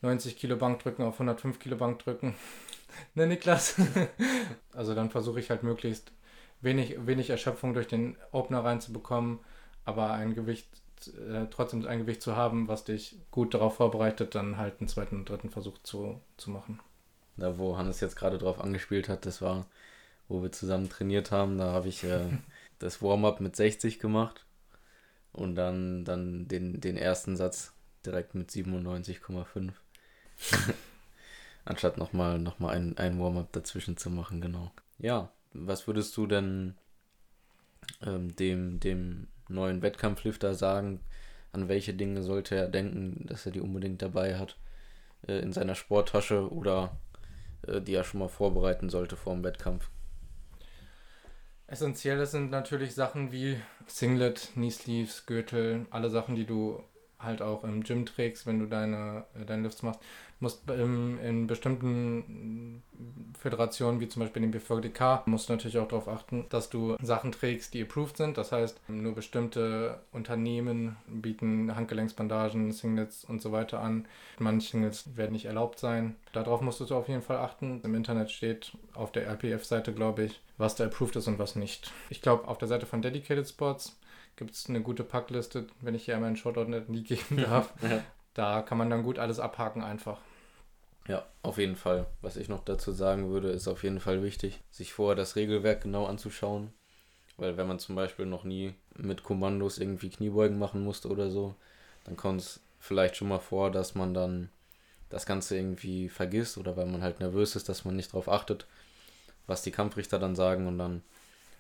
90 0.03 0.37
Kilo 0.37 0.57
Bankdrücken 0.57 1.05
auf 1.05 1.15
105 1.15 1.59
Kilo 1.59 1.77
Bankdrücken. 1.77 2.35
ne, 3.15 3.27
Niklas? 3.27 3.77
also 4.73 4.95
dann 4.95 5.11
versuche 5.11 5.41
ich 5.41 5.51
halt 5.51 5.63
möglichst 5.63 6.13
wenig, 6.61 7.07
wenig 7.07 7.31
Erschöpfung 7.31 7.75
durch 7.75 7.89
den 7.89 8.17
Opener 8.33 8.65
reinzubekommen, 8.65 9.39
aber 9.85 10.13
ein 10.13 10.35
Gewicht 10.35 10.69
äh, 11.09 11.47
trotzdem 11.51 11.87
ein 11.87 12.01
Gewicht 12.01 12.23
zu 12.23 12.37
haben, 12.37 12.69
was 12.69 12.85
dich 12.85 13.19
gut 13.31 13.55
darauf 13.55 13.77
vorbereitet, 13.77 14.35
dann 14.35 14.57
halt 14.57 14.81
einen 14.81 14.89
zweiten 14.89 15.17
und 15.17 15.29
dritten 15.29 15.51
Versuch 15.51 15.79
zu, 15.83 16.21
zu 16.37 16.51
machen. 16.51 16.81
Da, 17.37 17.59
wo 17.59 17.77
Hannes 17.77 18.01
jetzt 18.01 18.17
gerade 18.17 18.39
drauf 18.39 18.61
angespielt 18.61 19.09
hat, 19.09 19.27
das 19.27 19.43
war, 19.43 19.67
wo 20.29 20.43
wir 20.43 20.53
zusammen 20.53 20.89
trainiert 20.89 21.31
haben, 21.31 21.59
da 21.59 21.73
habe 21.73 21.89
ich 21.89 22.05
äh, 22.05 22.27
das 22.79 23.03
Warm-up 23.03 23.41
mit 23.41 23.57
60 23.57 23.99
gemacht 23.99 24.45
und 25.33 25.57
dann, 25.57 26.05
dann 26.05 26.49
den, 26.49 26.81
den 26.81 26.97
ersten 26.97 27.37
Satz 27.37 27.73
direkt 28.07 28.35
mit 28.35 28.51
97,5. 28.51 29.73
Anstatt 31.65 31.97
nochmal 31.97 32.39
noch 32.39 32.59
mal 32.59 32.71
ein, 32.71 32.99
ein 32.99 33.19
Warm-up 33.19 33.53
dazwischen 33.53 33.97
zu 33.97 34.11
machen, 34.11 34.41
genau. 34.41 34.71
Ja, 34.99 35.31
was 35.53 35.87
würdest 35.87 36.17
du 36.17 36.27
denn 36.27 36.75
ähm, 38.03 38.35
dem, 38.37 38.81
dem 38.81 39.29
neuen 39.49 39.83
Wettkampflifter 39.83 40.55
sagen, 40.55 41.01
an 41.53 41.69
welche 41.69 41.95
Dinge 41.95 42.23
sollte 42.23 42.57
er 42.57 42.69
denken, 42.69 43.27
dass 43.27 43.47
er 43.47 43.53
die 43.53 43.61
unbedingt 43.61 44.03
dabei 44.03 44.37
hat 44.37 44.57
äh, 45.27 45.39
in 45.39 45.53
seiner 45.53 45.75
Sporttasche 45.75 46.53
oder 46.53 46.97
äh, 47.67 47.81
die 47.81 47.95
er 47.95 48.05
schon 48.05 48.21
mal 48.21 48.29
vorbereiten 48.29 48.91
sollte 48.91 49.17
vor 49.17 49.35
dem 49.35 49.45
Wettkampf. 49.45 49.89
Essentiell 51.67 52.25
sind 52.27 52.51
natürlich 52.51 52.95
Sachen 52.95 53.33
wie 53.33 53.59
Singlet, 53.87 54.51
Knee 54.53 54.71
Sleeves, 54.71 55.27
Gürtel, 55.27 55.87
alle 55.91 56.11
Sachen, 56.11 56.35
die 56.35 56.45
du 56.45 56.83
halt 57.25 57.43
auch 57.43 57.65
im 57.65 57.83
Gym 57.83 58.07
trägst, 58.07 58.47
wenn 58.47 58.59
du 58.59 58.67
deine, 58.67 59.25
äh, 59.41 59.45
deine 59.45 59.63
Lifts 59.63 59.83
machst 59.83 60.01
musst 60.45 60.69
in, 60.71 61.19
in 61.19 61.47
bestimmten 61.47 62.83
Föderationen, 63.39 64.01
wie 64.01 64.09
zum 64.09 64.21
Beispiel 64.21 64.43
dem 64.43 64.53
BVDK, 64.53 65.27
musst 65.27 65.49
du 65.49 65.55
natürlich 65.55 65.79
auch 65.79 65.89
darauf 65.89 66.07
achten, 66.07 66.47
dass 66.51 66.71
du 66.71 66.97
Sachen 67.03 67.33
trägst, 67.33 67.75
die 67.75 67.83
approved 67.83 68.17
sind. 68.17 68.39
Das 68.39 68.53
heißt, 68.53 68.81
nur 68.89 69.15
bestimmte 69.15 70.01
Unternehmen 70.13 70.97
bieten 71.09 71.75
Handgelenksbandagen, 71.75 72.73
Singlets 72.73 73.25
und 73.25 73.43
so 73.43 73.51
weiter 73.53 73.81
an. 73.81 74.07
Manche 74.39 74.71
Singles 74.71 75.17
werden 75.17 75.33
nicht 75.33 75.47
erlaubt 75.47 75.79
sein. 75.79 76.15
Darauf 76.33 76.61
musst 76.61 76.81
du 76.81 76.95
auf 76.95 77.09
jeden 77.09 77.23
Fall 77.23 77.39
achten. 77.39 77.81
Im 77.83 77.95
Internet 77.95 78.31
steht 78.31 78.73
auf 78.93 79.13
der 79.13 79.27
RPF-Seite, 79.27 79.93
glaube 79.93 80.25
ich, 80.25 80.41
was 80.59 80.77
da 80.77 80.85
approved 80.85 81.17
ist 81.17 81.27
und 81.27 81.39
was 81.39 81.57
nicht. 81.57 81.91
Ich 82.11 82.23
glaube, 82.23 82.47
auf 82.49 82.59
der 82.59 82.69
Seite 82.69 82.87
von 82.87 83.03
Dedicated 83.03 83.49
Sports 83.49 83.97
gibt 84.37 84.53
es 84.53 84.69
eine 84.69 84.83
gute 84.83 85.05
Packliste, 85.05 85.67
wenn 85.81 85.95
ich 85.95 86.05
hier 86.05 86.15
einmal 86.15 86.29
einen 86.29 86.37
Shoutout 86.37 86.65
nie 86.89 87.03
geben 87.03 87.37
darf. 87.43 87.73
ja. 87.83 88.03
Da 88.35 88.63
kann 88.63 88.79
man 88.79 88.91
dann 88.91 89.05
gut 89.05 89.19
alles 89.19 89.39
abhaken 89.39 89.83
einfach. 89.83 90.19
Ja, 91.07 91.25
auf 91.43 91.59
jeden 91.59 91.77
Fall. 91.77 92.07
Was 92.21 92.37
ich 92.37 92.49
noch 92.49 92.65
dazu 92.65 92.91
sagen 92.93 93.31
würde, 93.31 93.51
ist 93.51 93.69
auf 93.69 93.85
jeden 93.85 94.01
Fall 94.01 94.23
wichtig, 94.23 94.61
sich 94.71 94.93
vorher 94.93 95.15
das 95.15 95.37
Regelwerk 95.37 95.83
genau 95.83 96.07
anzuschauen. 96.07 96.73
Weil 97.37 97.57
wenn 97.57 97.69
man 97.69 97.79
zum 97.79 97.95
Beispiel 97.95 98.27
noch 98.27 98.45
nie 98.45 98.75
mit 98.97 99.23
Kommandos 99.23 99.79
irgendwie 99.79 100.11
Kniebeugen 100.11 100.59
machen 100.59 100.83
musste 100.83 101.09
oder 101.09 101.31
so, 101.31 101.55
dann 102.05 102.17
kommt 102.17 102.41
es 102.41 102.61
vielleicht 102.81 103.17
schon 103.17 103.29
mal 103.29 103.41
vor, 103.41 103.71
dass 103.71 103.95
man 103.95 104.15
dann 104.15 104.51
das 105.11 105.27
Ganze 105.27 105.57
irgendwie 105.57 106.09
vergisst 106.09 106.59
oder 106.59 106.77
weil 106.77 106.87
man 106.87 107.03
halt 107.03 107.21
nervös 107.21 107.57
ist, 107.57 107.69
dass 107.69 107.85
man 107.85 107.97
nicht 107.97 108.13
darauf 108.13 108.29
achtet, 108.29 108.67
was 109.47 109.63
die 109.63 109.71
Kampfrichter 109.71 110.19
dann 110.19 110.37
sagen 110.37 110.67
und 110.67 110.79
dann 110.79 111.03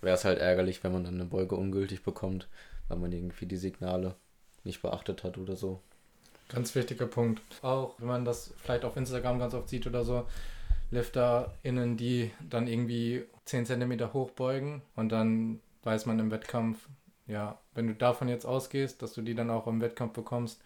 wäre 0.05 0.15
es 0.15 0.25
halt 0.25 0.39
ärgerlich, 0.39 0.85
wenn 0.85 0.93
man 0.93 1.05
dann 1.05 1.15
eine 1.15 1.25
Beuge 1.25 1.57
ungültig 1.57 2.03
bekommt, 2.03 2.49
weil 2.89 2.99
man 2.99 3.13
irgendwie 3.13 3.47
die 3.47 3.57
Signale 3.57 4.15
nicht 4.65 4.83
beachtet 4.83 5.25
hat 5.25 5.39
oder 5.39 5.57
so. 5.57 5.81
Ganz 6.49 6.75
wichtiger 6.75 7.07
Punkt. 7.07 7.43
Auch 7.63 7.95
wenn 7.99 8.09
man 8.09 8.25
das 8.25 8.53
vielleicht 8.59 8.85
auf 8.85 8.97
Instagram 8.97 9.39
ganz 9.39 9.55
oft 9.55 9.69
sieht 9.69 9.87
oder 9.87 10.05
so, 10.05 10.27
LifterInnen, 10.91 11.97
die 11.97 12.31
dann 12.49 12.67
irgendwie 12.67 13.25
10 13.47 13.67
cm 13.67 14.13
hochbeugen 14.13 14.83
und 14.97 15.11
dann 15.11 15.61
weiß 15.83 16.07
man 16.07 16.19
im 16.19 16.31
Wettkampf, 16.31 16.89
ja, 17.27 17.59
wenn 17.75 17.87
du 17.87 17.95
davon 17.95 18.29
jetzt 18.29 18.45
ausgehst, 18.45 19.03
dass 19.03 19.15
du 19.15 19.23
die 19.23 19.35
dann 19.35 19.51
auch 19.51 19.67
im 19.67 19.81
Wettkampf 19.81 20.13
bekommst, 20.13 20.61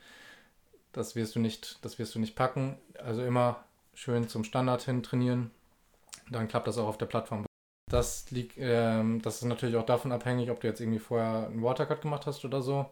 das 0.92 1.14
wirst 1.14 1.36
du 1.36 1.40
nicht, 1.40 1.78
das 1.84 1.98
wirst 1.98 2.14
du 2.14 2.18
nicht 2.18 2.34
packen. 2.34 2.76
Also 2.98 3.22
immer 3.22 3.64
schön 3.94 4.28
zum 4.28 4.44
Standard 4.44 4.82
hin 4.82 5.02
trainieren. 5.02 5.50
Dann 6.30 6.48
klappt 6.48 6.66
das 6.66 6.78
auch 6.78 6.88
auf 6.88 6.98
der 6.98 7.06
Plattform. 7.06 7.47
Das 7.88 8.30
liegt, 8.30 8.56
ähm, 8.58 9.22
das 9.22 9.36
ist 9.36 9.44
natürlich 9.44 9.76
auch 9.76 9.86
davon 9.86 10.12
abhängig, 10.12 10.50
ob 10.50 10.60
du 10.60 10.66
jetzt 10.66 10.80
irgendwie 10.80 10.98
vorher 10.98 11.46
einen 11.46 11.62
Watercut 11.62 12.02
gemacht 12.02 12.26
hast 12.26 12.44
oder 12.44 12.62
so. 12.62 12.86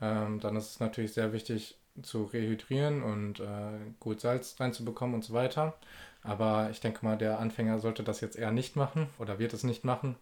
Ähm, 0.00 0.40
dann 0.40 0.56
ist 0.56 0.70
es 0.70 0.80
natürlich 0.80 1.12
sehr 1.12 1.32
wichtig 1.32 1.76
zu 2.02 2.24
rehydrieren 2.24 3.02
und 3.02 3.40
äh, 3.40 3.78
gut 3.98 4.20
Salz 4.20 4.56
reinzubekommen 4.58 5.14
und 5.14 5.24
so 5.24 5.34
weiter. 5.34 5.74
Aber 6.22 6.68
ich 6.70 6.80
denke 6.80 7.04
mal, 7.04 7.16
der 7.18 7.38
Anfänger 7.38 7.78
sollte 7.80 8.02
das 8.02 8.20
jetzt 8.20 8.36
eher 8.36 8.52
nicht 8.52 8.76
machen 8.76 9.08
oder 9.18 9.38
wird 9.38 9.52
es 9.52 9.64
nicht 9.64 9.84
machen. 9.84 10.16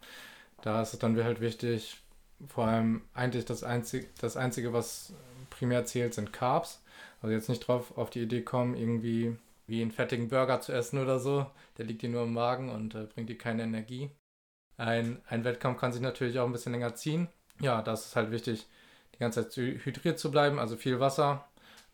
Da 0.63 0.83
ist 0.83 0.93
es 0.95 0.99
dann 0.99 1.23
halt 1.23 1.41
wichtig, 1.41 2.01
vor 2.47 2.67
allem 2.67 3.03
eigentlich 3.15 3.45
das 3.45 3.63
Einzige, 3.65 4.09
das 4.21 4.37
Einzige, 4.37 4.73
was 4.73 5.13
primär 5.51 5.85
zählt, 5.85 6.15
sind 6.15 6.33
Carbs. 6.33 6.83
Also 7.23 7.35
jetzt 7.35 7.49
nicht 7.49 7.67
drauf 7.67 7.97
auf 7.97 8.11
die 8.11 8.23
Idee 8.23 8.43
kommen, 8.43 8.75
irgendwie 8.77 9.37
wie 9.69 9.83
einen 9.83 9.93
fettigen 9.93 10.29
Burger 10.29 10.61
zu 10.61 10.73
essen 10.73 10.99
oder 10.99 11.21
so. 11.21 11.47
Der 11.77 11.85
liegt 11.85 12.03
dir 12.03 12.09
nur 12.09 12.25
im 12.25 12.33
Magen 12.33 12.71
und 12.71 12.95
äh, 12.95 13.05
bringt 13.05 13.29
dir 13.29 13.39
keine 13.39 13.63
Energie. 13.63 14.11
Ein, 14.77 15.21
ein 15.29 15.45
Wettkampf 15.45 15.79
kann 15.79 15.93
sich 15.93 16.03
natürlich 16.03 16.39
auch 16.39 16.47
ein 16.47 16.53
bisschen 16.53 16.73
länger 16.73 16.95
ziehen. 16.95 17.29
Ja, 17.61 17.83
das 17.83 18.07
ist 18.07 18.17
halt 18.17 18.31
wichtig, 18.31 18.67
die 19.15 19.19
ganze 19.19 19.49
Zeit 19.49 19.57
hydriert 19.57 20.19
zu 20.19 20.31
bleiben, 20.31 20.59
also 20.59 20.77
viel 20.77 21.01
Wasser. 21.01 21.45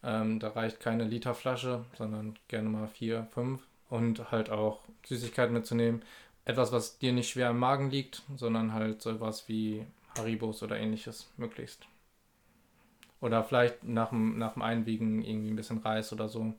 Ähm, 0.02 0.38
da 0.38 0.48
reicht 0.48 0.80
keine 0.80 1.04
Literflasche, 1.04 1.84
sondern 1.96 2.38
gerne 2.48 2.68
mal 2.68 2.88
vier, 2.88 3.26
fünf. 3.32 3.66
Und 3.88 4.30
halt 4.30 4.50
auch 4.50 4.80
Süßigkeiten 5.06 5.54
mitzunehmen. 5.54 6.02
Etwas, 6.44 6.72
was 6.72 6.98
dir 6.98 7.12
nicht 7.12 7.30
schwer 7.30 7.50
im 7.50 7.58
Magen 7.58 7.90
liegt, 7.90 8.22
sondern 8.36 8.72
halt 8.72 9.02
sowas 9.02 9.48
wie 9.48 9.86
Haribos 10.16 10.62
oder 10.62 10.78
ähnliches 10.78 11.32
möglichst. 11.36 11.86
Oder 13.20 13.42
vielleicht 13.44 13.84
nach 13.84 14.10
dem, 14.10 14.38
nach 14.38 14.52
dem 14.52 14.62
Einwiegen 14.62 15.24
irgendwie 15.24 15.50
ein 15.50 15.56
bisschen 15.56 15.78
Reis 15.78 16.12
oder 16.12 16.28
so. 16.28 16.52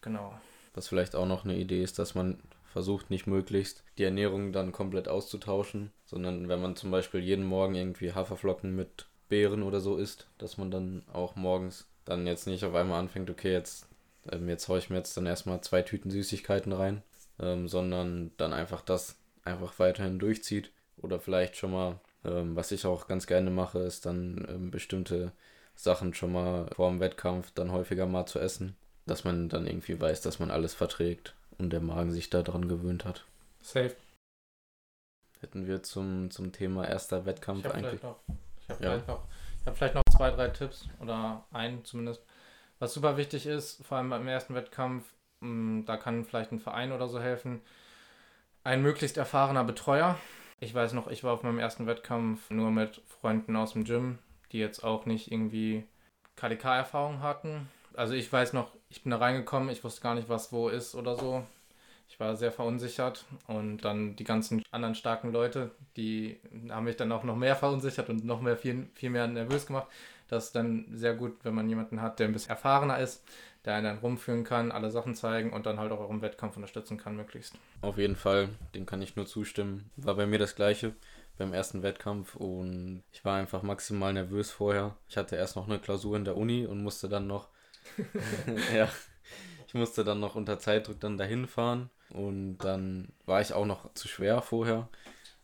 Genau. 0.00 0.38
Was 0.74 0.88
vielleicht 0.88 1.16
auch 1.16 1.26
noch 1.26 1.44
eine 1.44 1.56
Idee 1.56 1.82
ist, 1.82 1.98
dass 1.98 2.14
man 2.14 2.38
versucht 2.72 3.10
nicht 3.10 3.26
möglichst 3.26 3.82
die 3.96 4.04
Ernährung 4.04 4.52
dann 4.52 4.72
komplett 4.72 5.08
auszutauschen, 5.08 5.92
sondern 6.04 6.48
wenn 6.48 6.60
man 6.60 6.76
zum 6.76 6.90
Beispiel 6.90 7.20
jeden 7.20 7.46
Morgen 7.46 7.74
irgendwie 7.74 8.12
Haferflocken 8.12 8.76
mit 8.76 9.06
Beeren 9.28 9.62
oder 9.62 9.80
so 9.80 9.96
isst, 9.96 10.28
dass 10.38 10.58
man 10.58 10.70
dann 10.70 11.02
auch 11.12 11.36
morgens 11.36 11.86
dann 12.04 12.26
jetzt 12.26 12.46
nicht 12.46 12.64
auf 12.64 12.74
einmal 12.74 13.00
anfängt, 13.00 13.30
okay, 13.30 13.52
jetzt, 13.52 13.88
ähm, 14.30 14.48
jetzt 14.48 14.68
haue 14.68 14.78
ich 14.78 14.90
mir 14.90 14.96
jetzt 14.96 15.16
dann 15.16 15.26
erstmal 15.26 15.62
zwei 15.62 15.82
Tüten 15.82 16.10
Süßigkeiten 16.10 16.72
rein, 16.72 17.02
ähm, 17.40 17.66
sondern 17.66 18.32
dann 18.36 18.52
einfach 18.52 18.82
das 18.82 19.16
einfach 19.42 19.78
weiterhin 19.78 20.18
durchzieht 20.18 20.70
oder 20.98 21.18
vielleicht 21.18 21.56
schon 21.56 21.72
mal 21.72 21.98
ähm, 22.26 22.56
was 22.56 22.72
ich 22.72 22.84
auch 22.86 23.06
ganz 23.06 23.26
gerne 23.26 23.50
mache, 23.50 23.78
ist 23.80 24.06
dann 24.06 24.46
ähm, 24.48 24.70
bestimmte 24.70 25.32
Sachen 25.74 26.14
schon 26.14 26.32
mal 26.32 26.68
vor 26.74 26.90
dem 26.90 27.00
Wettkampf 27.00 27.52
dann 27.52 27.72
häufiger 27.72 28.06
mal 28.06 28.26
zu 28.26 28.38
essen, 28.38 28.76
dass 29.06 29.24
man 29.24 29.48
dann 29.48 29.66
irgendwie 29.66 30.00
weiß, 30.00 30.20
dass 30.20 30.38
man 30.38 30.50
alles 30.50 30.74
verträgt 30.74 31.34
und 31.58 31.70
der 31.70 31.80
Magen 31.80 32.12
sich 32.12 32.30
daran 32.30 32.68
gewöhnt 32.68 33.04
hat. 33.04 33.24
Safe. 33.62 33.94
Hätten 35.40 35.66
wir 35.66 35.82
zum, 35.82 36.30
zum 36.30 36.52
Thema 36.52 36.86
erster 36.86 37.26
Wettkampf 37.26 37.66
ich 37.66 37.72
eigentlich. 37.72 38.02
Noch, 38.02 38.18
ich 38.60 38.68
habe 38.68 38.84
ja. 38.84 38.90
vielleicht, 38.90 39.08
noch, 39.08 39.24
hab 39.66 39.76
vielleicht 39.76 39.94
noch 39.94 40.02
zwei, 40.14 40.30
drei 40.30 40.48
Tipps 40.48 40.88
oder 41.00 41.44
einen 41.52 41.84
zumindest. 41.84 42.22
Was 42.78 42.92
super 42.92 43.16
wichtig 43.16 43.46
ist, 43.46 43.84
vor 43.86 43.98
allem 43.98 44.10
beim 44.10 44.28
ersten 44.28 44.54
Wettkampf, 44.54 45.04
mm, 45.40 45.84
da 45.86 45.96
kann 45.96 46.24
vielleicht 46.24 46.52
ein 46.52 46.60
Verein 46.60 46.92
oder 46.92 47.08
so 47.08 47.20
helfen. 47.20 47.62
Ein 48.64 48.82
möglichst 48.82 49.16
erfahrener 49.16 49.64
Betreuer, 49.64 50.18
ich 50.58 50.74
weiß 50.74 50.94
noch, 50.94 51.08
ich 51.08 51.22
war 51.22 51.34
auf 51.34 51.42
meinem 51.42 51.58
ersten 51.58 51.86
Wettkampf 51.86 52.50
nur 52.50 52.70
mit 52.70 53.02
Freunden 53.20 53.56
aus 53.56 53.74
dem 53.74 53.84
Gym, 53.84 54.18
die 54.52 54.58
jetzt 54.58 54.82
auch 54.82 55.04
nicht 55.04 55.30
irgendwie 55.30 55.84
KDK-Erfahrung 56.36 57.20
hatten. 57.20 57.68
Also 57.96 58.14
ich 58.14 58.32
weiß 58.32 58.52
noch, 58.52 58.72
ich 58.88 59.02
bin 59.02 59.10
da 59.10 59.18
reingekommen, 59.18 59.70
ich 59.70 59.82
wusste 59.82 60.02
gar 60.02 60.14
nicht, 60.14 60.28
was 60.28 60.52
wo 60.52 60.68
ist 60.68 60.94
oder 60.94 61.16
so. 61.16 61.44
Ich 62.08 62.20
war 62.20 62.36
sehr 62.36 62.52
verunsichert 62.52 63.24
und 63.48 63.78
dann 63.78 64.14
die 64.14 64.24
ganzen 64.24 64.62
anderen 64.70 64.94
starken 64.94 65.32
Leute, 65.32 65.72
die 65.96 66.38
haben 66.70 66.84
mich 66.84 66.96
dann 66.96 67.10
auch 67.10 67.24
noch 67.24 67.34
mehr 67.34 67.56
verunsichert 67.56 68.08
und 68.08 68.24
noch 68.24 68.40
mehr 68.40 68.56
viel, 68.56 68.88
viel 68.94 69.10
mehr 69.10 69.26
nervös 69.26 69.66
gemacht. 69.66 69.88
Das 70.28 70.46
ist 70.46 70.56
dann 70.56 70.86
sehr 70.92 71.14
gut, 71.14 71.36
wenn 71.42 71.54
man 71.54 71.68
jemanden 71.68 72.00
hat, 72.00 72.18
der 72.18 72.28
ein 72.28 72.32
bisschen 72.32 72.50
erfahrener 72.50 72.98
ist, 72.98 73.24
der 73.64 73.74
einen 73.74 73.84
dann 73.84 73.98
rumführen 73.98 74.44
kann, 74.44 74.70
alle 74.70 74.90
Sachen 74.90 75.14
zeigen 75.14 75.52
und 75.52 75.66
dann 75.66 75.78
halt 75.78 75.90
auch 75.90 76.08
im 76.08 76.22
Wettkampf 76.22 76.56
unterstützen 76.56 76.96
kann, 76.96 77.16
möglichst. 77.16 77.54
Auf 77.82 77.98
jeden 77.98 78.16
Fall, 78.16 78.50
dem 78.74 78.86
kann 78.86 79.02
ich 79.02 79.16
nur 79.16 79.26
zustimmen. 79.26 79.90
War 79.96 80.14
bei 80.14 80.26
mir 80.26 80.38
das 80.38 80.54
gleiche 80.54 80.94
beim 81.38 81.52
ersten 81.52 81.82
Wettkampf 81.82 82.34
und 82.36 83.02
ich 83.12 83.24
war 83.24 83.36
einfach 83.36 83.62
maximal 83.62 84.12
nervös 84.12 84.50
vorher. 84.50 84.96
Ich 85.08 85.16
hatte 85.16 85.36
erst 85.36 85.56
noch 85.56 85.68
eine 85.68 85.78
Klausur 85.78 86.16
in 86.16 86.24
der 86.24 86.36
Uni 86.36 86.66
und 86.66 86.82
musste 86.82 87.08
dann 87.08 87.26
noch, 87.26 87.48
ja, 88.74 88.88
ich 89.66 89.74
musste 89.74 90.04
dann 90.04 90.20
noch 90.20 90.34
unter 90.34 90.58
Zeitdruck 90.58 91.00
dann 91.00 91.18
dahin 91.18 91.46
fahren 91.46 91.90
und 92.10 92.58
dann 92.58 93.08
war 93.24 93.40
ich 93.40 93.52
auch 93.52 93.66
noch 93.66 93.92
zu 93.94 94.08
schwer 94.08 94.42
vorher. 94.42 94.88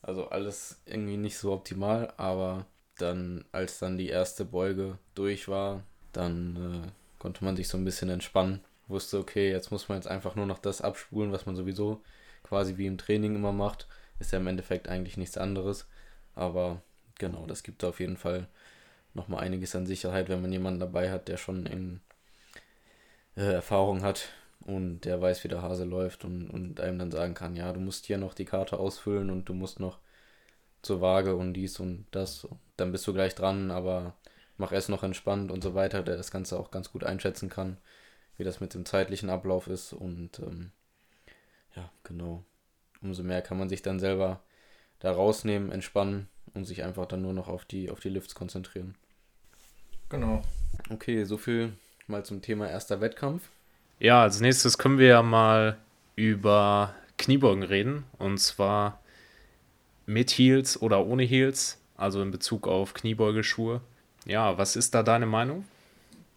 Also 0.03 0.29
alles 0.29 0.81
irgendwie 0.85 1.17
nicht 1.17 1.39
so 1.39 1.53
optimal, 1.53 2.13
aber 2.17 2.67
dann, 2.99 3.45
als 3.53 3.79
dann 3.79 3.99
die 3.99 4.09
erste 4.09 4.45
Beuge 4.45 4.99
durch 5.15 5.49
war, 5.49 5.85
dann 6.13 6.85
äh, 6.85 6.89
konnte 7.19 7.45
man 7.45 7.57
sich 7.57 7.69
so 7.69 7.79
ein 7.79 7.85
bisschen 7.85 8.11
entspannen. 8.11 8.61
Wusste, 8.89 9.19
okay, 9.19 9.51
jetzt 9.51 9.71
muss 9.71 9.89
man 9.89 9.99
jetzt 9.99 10.09
einfach 10.09 10.35
nur 10.35 10.47
noch 10.47 10.59
das 10.59 10.83
abspulen, 10.83 11.33
was 11.33 11.47
man 11.47 11.57
sowieso 11.57 12.03
quasi 12.43 12.77
wie 12.77 12.87
im 12.87 12.99
Training 12.99 13.35
immer 13.37 13.53
macht. 13.53 13.87
Ist 14.19 14.33
ja 14.33 14.39
im 14.39 14.47
Endeffekt 14.47 14.89
eigentlich 14.89 15.17
nichts 15.17 15.39
anderes. 15.39 15.87
Aber 16.35 16.83
genau, 17.19 17.47
das 17.47 17.63
gibt 17.63 17.85
auf 17.85 18.01
jeden 18.01 18.17
Fall 18.17 18.49
nochmal 19.15 19.45
einiges 19.45 19.75
an 19.75 19.87
Sicherheit, 19.87 20.29
wenn 20.29 20.43
man 20.43 20.53
jemanden 20.53 20.81
dabei 20.81 21.11
hat, 21.11 21.29
der 21.29 21.37
schon 21.37 21.67
in, 21.67 22.01
äh, 23.37 23.53
Erfahrung 23.53 24.03
hat 24.03 24.29
und 24.61 25.01
der 25.01 25.21
weiß, 25.21 25.45
wie 25.45 25.49
der 25.49 25.63
Hase 25.63 25.85
läuft 25.85 26.25
und, 26.25 26.49
und 26.51 26.81
einem 26.81 26.99
dann 26.99 27.11
sagen 27.11 27.35
kann, 27.35 27.57
ja, 27.57 27.73
du 27.73 27.81
musst 27.81 28.07
hier 28.07 28.19
noch 28.19 28.35
die 28.35 28.45
Karte 28.45 28.79
ausfüllen 28.79 29.31
und 29.31 29.49
du 29.49 29.55
musst 29.55 29.81
noch 29.81 29.99
zur 30.83 31.01
Waage 31.01 31.37
und 31.37 31.55
dies 31.55 31.81
und 31.81 32.07
das. 32.11 32.47
Dann 32.77 32.93
bist 32.93 33.07
du 33.07 33.13
gleich 33.13 33.35
dran, 33.35 33.71
aber 33.71 34.15
mach 34.57 34.73
es 34.73 34.89
noch 34.89 35.03
entspannt 35.03 35.51
und 35.51 35.63
so 35.63 35.75
weiter, 35.75 36.03
der 36.03 36.17
das 36.17 36.31
Ganze 36.31 36.59
auch 36.59 36.71
ganz 36.71 36.93
gut 36.93 37.05
einschätzen 37.05 37.49
kann, 37.49 37.79
wie 38.37 38.45
das 38.45 38.61
mit 38.61 38.75
dem 38.75 38.85
zeitlichen 38.85 39.31
Ablauf 39.31 39.67
ist 39.67 39.93
und 39.93 40.39
ähm, 40.41 40.73
ja, 41.77 41.91
genau. 42.05 42.45
Umso 43.01 43.23
mehr 43.23 43.43
kann 43.43 43.59
man 43.59 43.69
sich 43.69 43.83
dann 43.83 43.99
selber 43.99 44.41
da 45.01 45.11
rausnehmen, 45.11 45.73
entspannen 45.73 46.29
und 46.55 46.65
sich 46.65 46.85
einfach 46.85 47.07
dann 47.07 47.23
nur 47.23 47.33
noch 47.33 47.49
auf 47.49 47.65
die, 47.65 47.91
auf 47.91 48.01
die 48.01 48.11
Lifts 48.11 48.35
konzentrieren. 48.35 48.95
Genau. 50.09 50.43
Okay, 50.91 51.25
so 51.25 51.39
viel 51.39 51.73
mal 52.09 52.25
zum 52.25 52.43
Thema 52.43 52.69
erster 52.69 53.01
Wettkampf. 53.01 53.49
Ja, 53.99 54.23
als 54.23 54.41
nächstes 54.41 54.79
können 54.79 54.99
wir 54.99 55.09
ja 55.09 55.23
mal 55.23 55.77
über 56.17 56.95
Kniebeugen 57.19 57.63
reden. 57.63 58.05
Und 58.19 58.39
zwar 58.39 59.01
mit 60.07 60.31
Heels 60.31 60.81
oder 60.81 61.07
ohne 61.07 61.23
Heels, 61.23 61.79
also 61.97 62.23
in 62.23 62.31
Bezug 62.31 62.67
auf 62.67 62.95
Kniebeugeschuhe. 62.95 63.81
Ja, 64.25 64.59
was 64.59 64.77
ist 64.77 64.95
da 64.95 65.03
deine 65.03 65.27
Meinung? 65.27 65.65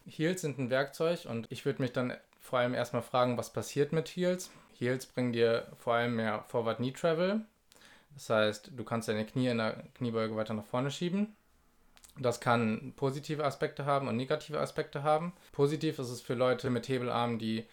Heels 0.06 0.42
sind 0.42 0.58
ein 0.58 0.70
Werkzeug 0.70 1.26
und 1.28 1.46
ich 1.50 1.64
würde 1.64 1.82
mich 1.82 1.92
dann 1.92 2.14
vor 2.40 2.60
allem 2.60 2.74
erstmal 2.74 3.02
fragen, 3.02 3.36
was 3.36 3.52
passiert 3.52 3.92
mit 3.92 4.08
Heels. 4.08 4.50
Heels 4.78 5.06
bringen 5.06 5.32
dir 5.32 5.66
vor 5.78 5.94
allem 5.94 6.16
mehr 6.16 6.44
Forward 6.48 6.76
Knee 6.76 6.92
Travel. 6.92 7.40
Das 8.14 8.30
heißt, 8.30 8.70
du 8.76 8.84
kannst 8.84 9.08
deine 9.08 9.26
Knie 9.26 9.48
in 9.48 9.58
der 9.58 9.84
Kniebeuge 9.94 10.36
weiter 10.36 10.54
nach 10.54 10.64
vorne 10.64 10.90
schieben. 10.90 11.34
Das 12.18 12.40
kann 12.40 12.94
positive 12.96 13.44
Aspekte 13.44 13.84
haben 13.84 14.08
und 14.08 14.16
negative 14.16 14.60
Aspekte 14.60 15.02
haben. 15.02 15.32
Positiv 15.52 15.98
ist 15.98 16.10
es 16.10 16.20
für 16.20 16.34
Leute 16.34 16.70
mit 16.70 16.88
Hebelarmen, 16.88 17.38
die 17.38 17.64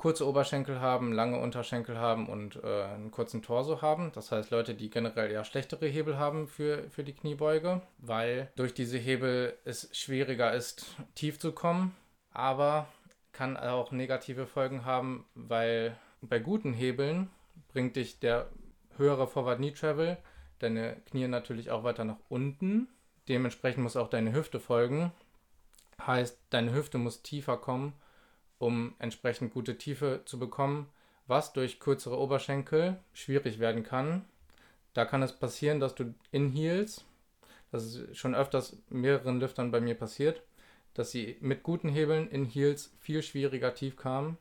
kurze 0.00 0.26
Oberschenkel 0.26 0.80
haben, 0.80 1.12
lange 1.12 1.38
Unterschenkel 1.38 1.98
haben 1.98 2.26
und 2.26 2.56
äh, 2.64 2.84
einen 2.84 3.10
kurzen 3.10 3.42
Torso 3.42 3.82
haben. 3.82 4.12
Das 4.12 4.32
heißt 4.32 4.50
Leute, 4.50 4.74
die 4.74 4.88
generell 4.88 5.30
eher 5.30 5.44
schlechtere 5.44 5.86
Hebel 5.86 6.18
haben 6.18 6.48
für, 6.48 6.88
für 6.88 7.04
die 7.04 7.12
Kniebeuge, 7.12 7.82
weil 7.98 8.50
durch 8.56 8.72
diese 8.72 8.96
Hebel 8.96 9.58
es 9.66 9.90
schwieriger 9.92 10.54
ist, 10.54 10.96
tief 11.14 11.38
zu 11.38 11.52
kommen. 11.52 11.94
Aber 12.32 12.86
kann 13.32 13.58
auch 13.58 13.92
negative 13.92 14.46
Folgen 14.46 14.86
haben, 14.86 15.26
weil 15.34 15.96
bei 16.22 16.38
guten 16.38 16.72
Hebeln 16.72 17.28
bringt 17.68 17.96
dich 17.96 18.20
der 18.20 18.48
höhere 18.96 19.26
Forward 19.26 19.58
Knee 19.58 19.72
Travel, 19.72 20.16
deine 20.60 20.96
Knie 21.10 21.28
natürlich 21.28 21.70
auch 21.70 21.84
weiter 21.84 22.04
nach 22.04 22.18
unten. 22.30 22.88
Dementsprechend 23.30 23.82
muss 23.82 23.96
auch 23.96 24.10
deine 24.10 24.34
Hüfte 24.34 24.60
folgen. 24.60 25.12
Heißt, 26.06 26.38
deine 26.50 26.74
Hüfte 26.74 26.98
muss 26.98 27.22
tiefer 27.22 27.56
kommen 27.56 27.94
um 28.60 28.94
entsprechend 28.98 29.52
gute 29.52 29.78
Tiefe 29.78 30.20
zu 30.26 30.38
bekommen, 30.38 30.86
was 31.26 31.52
durch 31.52 31.80
kürzere 31.80 32.18
Oberschenkel 32.18 32.98
schwierig 33.14 33.58
werden 33.58 33.82
kann. 33.82 34.26
Da 34.92 35.04
kann 35.04 35.22
es 35.22 35.32
passieren, 35.32 35.80
dass 35.80 35.94
du 35.94 36.14
in 36.30 36.50
Heels, 36.50 37.04
das 37.72 37.86
ist 37.86 38.16
schon 38.18 38.34
öfters 38.34 38.76
mehreren 38.90 39.40
Liftern 39.40 39.70
bei 39.70 39.80
mir 39.80 39.94
passiert, 39.94 40.42
dass 40.94 41.10
sie 41.10 41.38
mit 41.40 41.62
guten 41.62 41.88
Hebeln 41.88 42.28
in 42.28 42.44
Heels 42.44 42.92
viel 43.00 43.22
schwieriger 43.22 43.74
tief 43.74 43.96
kamen, 43.96 44.36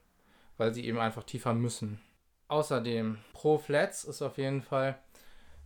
weil 0.57 0.73
sie 0.73 0.85
eben 0.85 0.99
einfach 0.99 1.23
tiefer 1.23 1.53
müssen. 1.53 2.01
Außerdem, 2.49 3.19
pro 3.31 3.57
Flats 3.57 4.03
ist 4.03 4.21
auf 4.21 4.37
jeden 4.37 4.63
Fall, 4.63 4.99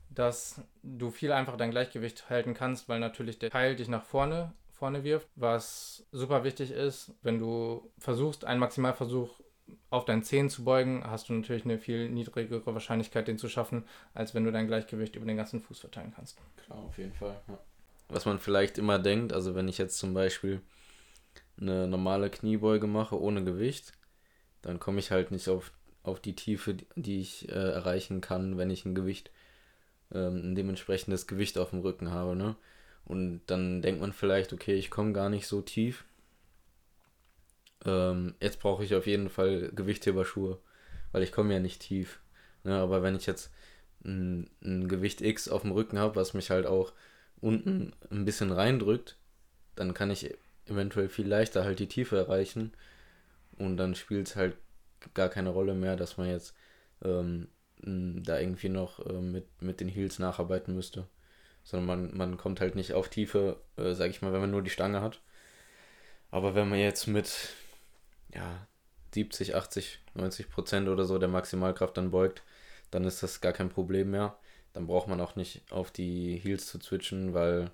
dass 0.10 0.62
du 0.84 1.10
viel 1.10 1.32
einfacher 1.32 1.58
dein 1.58 1.72
Gleichgewicht 1.72 2.30
halten 2.30 2.54
kannst, 2.54 2.90
weil 2.90 3.00
natürlich 3.00 3.40
der 3.40 3.50
Teil 3.50 3.76
dich 3.76 3.88
nach 3.88 4.04
vorne, 4.04 4.54
vorne 4.72 5.04
wirft, 5.04 5.28
was 5.36 6.06
super 6.12 6.44
wichtig 6.44 6.72
ist. 6.72 7.14
Wenn 7.22 7.40
du 7.40 7.92
versuchst, 7.98 8.46
einen 8.46 8.60
Maximalversuch 8.60 9.40
auf 9.90 10.06
deinen 10.06 10.24
Zehen 10.24 10.50
zu 10.50 10.64
beugen, 10.64 11.04
hast 11.06 11.30
du 11.30 11.34
natürlich 11.34 11.66
eine 11.66 11.78
viel 11.78 12.10
niedrigere 12.10 12.74
Wahrscheinlichkeit, 12.74 13.28
den 13.28 13.38
zu 13.38 13.50
schaffen, 13.50 13.86
als 14.14 14.34
wenn 14.34 14.44
du 14.44 14.52
dein 14.52 14.68
Gleichgewicht 14.68 15.16
über 15.16 15.26
den 15.26 15.38
ganzen 15.38 15.62
Fuß 15.62 15.80
verteilen 15.80 16.14
kannst. 16.16 16.38
Klar, 16.66 16.80
auf 16.80 16.98
jeden 16.98 17.14
Fall. 17.14 17.36
Ja. 17.48 17.58
Was 18.10 18.26
man 18.26 18.40
vielleicht 18.40 18.78
immer 18.78 19.00
denkt, 19.00 19.34
also 19.34 19.56
wenn 19.56 19.68
ich 19.68 19.78
jetzt 19.78 19.98
zum 19.98 20.14
Beispiel 20.14 20.62
eine 21.60 21.88
normale 21.88 22.30
Kniebeuge 22.30 22.88
mache 22.88 23.20
ohne 23.20 23.44
Gewicht, 23.44 23.94
dann 24.62 24.80
komme 24.80 25.00
ich 25.00 25.12
halt 25.12 25.32
nicht 25.32 25.48
auf, 25.50 25.72
auf 26.04 26.20
die 26.20 26.36
Tiefe, 26.36 26.76
die 26.96 27.20
ich 27.20 27.50
äh, 27.50 27.54
erreichen 27.54 28.22
kann, 28.22 28.58
wenn 28.58 28.70
ich 28.70 28.86
ein 28.86 28.96
Gewicht, 28.96 29.32
ähm, 30.14 30.52
ein 30.52 30.56
dementsprechendes 30.56 31.28
Gewicht 31.28 31.58
auf 31.58 31.72
dem 31.72 31.80
Rücken 31.80 32.12
habe. 32.12 32.36
Ne? 32.36 32.56
Und 33.06 33.42
dann 33.48 33.82
denkt 33.82 34.02
man 34.02 34.14
vielleicht, 34.14 34.54
okay, 34.54 34.76
ich 34.76 34.90
komme 34.90 35.14
gar 35.14 35.30
nicht 35.30 35.48
so 35.48 35.62
tief. 35.62 36.06
Ähm, 37.86 38.36
jetzt 38.40 38.60
brauche 38.60 38.84
ich 38.84 38.96
auf 38.96 39.08
jeden 39.08 39.30
Fall 39.30 39.72
Gewichtheberschuhe, 39.76 40.58
weil 41.12 41.24
ich 41.24 41.32
komme 41.32 41.54
ja 41.54 41.60
nicht 41.60 41.82
tief. 41.82 42.20
Ne? 42.64 42.76
Aber 42.76 43.04
wenn 43.04 43.16
ich 43.16 43.26
jetzt 43.26 43.52
ein, 44.06 44.50
ein 44.64 44.88
Gewicht 44.88 45.22
X 45.22 45.50
auf 45.50 45.62
dem 45.62 45.72
Rücken 45.72 46.00
habe, 46.00 46.16
was 46.16 46.34
mich 46.34 46.50
halt 46.50 46.66
auch 46.66 46.94
unten 47.42 47.94
ein 48.10 48.26
bisschen 48.26 48.52
reindrückt, 48.52 49.18
dann 49.76 49.94
kann 49.94 50.12
ich 50.12 50.34
eventuell 50.66 51.10
viel 51.10 51.28
leichter 51.28 51.66
halt 51.66 51.80
die 51.80 51.88
Tiefe 51.88 52.18
erreichen. 52.18 52.74
Und 53.58 53.78
dann 53.78 53.96
spielt 53.96 54.28
es 54.28 54.36
halt 54.36 54.56
gar 55.14 55.30
keine 55.30 55.50
Rolle 55.50 55.74
mehr, 55.74 55.96
dass 55.96 56.18
man 56.18 56.30
jetzt 56.30 56.56
ähm, 57.04 57.48
da 57.86 58.40
irgendwie 58.40 58.70
noch 58.70 59.06
äh, 59.06 59.14
mit, 59.14 59.62
mit 59.62 59.80
den 59.80 59.90
Heels 59.90 60.20
nacharbeiten 60.20 60.74
müsste. 60.76 61.08
Sondern 61.64 61.88
man, 61.88 62.18
man 62.18 62.38
kommt 62.38 62.62
halt 62.62 62.76
nicht 62.76 62.94
auf 62.94 63.10
Tiefe, 63.10 63.58
äh, 63.78 63.94
sag 63.94 64.10
ich 64.10 64.22
mal, 64.22 64.34
wenn 64.34 64.42
man 64.42 64.52
nur 64.52 64.62
die 64.62 64.70
Stange 64.70 65.02
hat. 65.02 65.22
Aber 66.32 66.56
wenn 66.56 66.70
man 66.70 66.80
jetzt 66.80 67.08
mit 67.08 67.50
ja, 68.34 68.68
70, 69.14 69.56
80, 69.56 70.00
90 70.16 70.50
Prozent 70.50 70.90
oder 70.90 71.06
so 71.06 71.18
der 71.18 71.30
Maximalkraft 71.30 71.98
dann 71.98 72.12
beugt, 72.12 72.44
dann 72.92 73.06
ist 73.06 73.24
das 73.24 73.42
gar 73.42 73.54
kein 73.54 73.70
Problem 73.70 74.12
mehr. 74.12 74.36
Dann 74.74 74.88
braucht 74.88 75.08
man 75.08 75.22
auch 75.22 75.36
nicht 75.36 75.62
auf 75.72 75.92
die 75.92 76.38
Heels 76.38 76.68
zu 76.68 76.80
switchen, 76.80 77.34
weil 77.34 77.72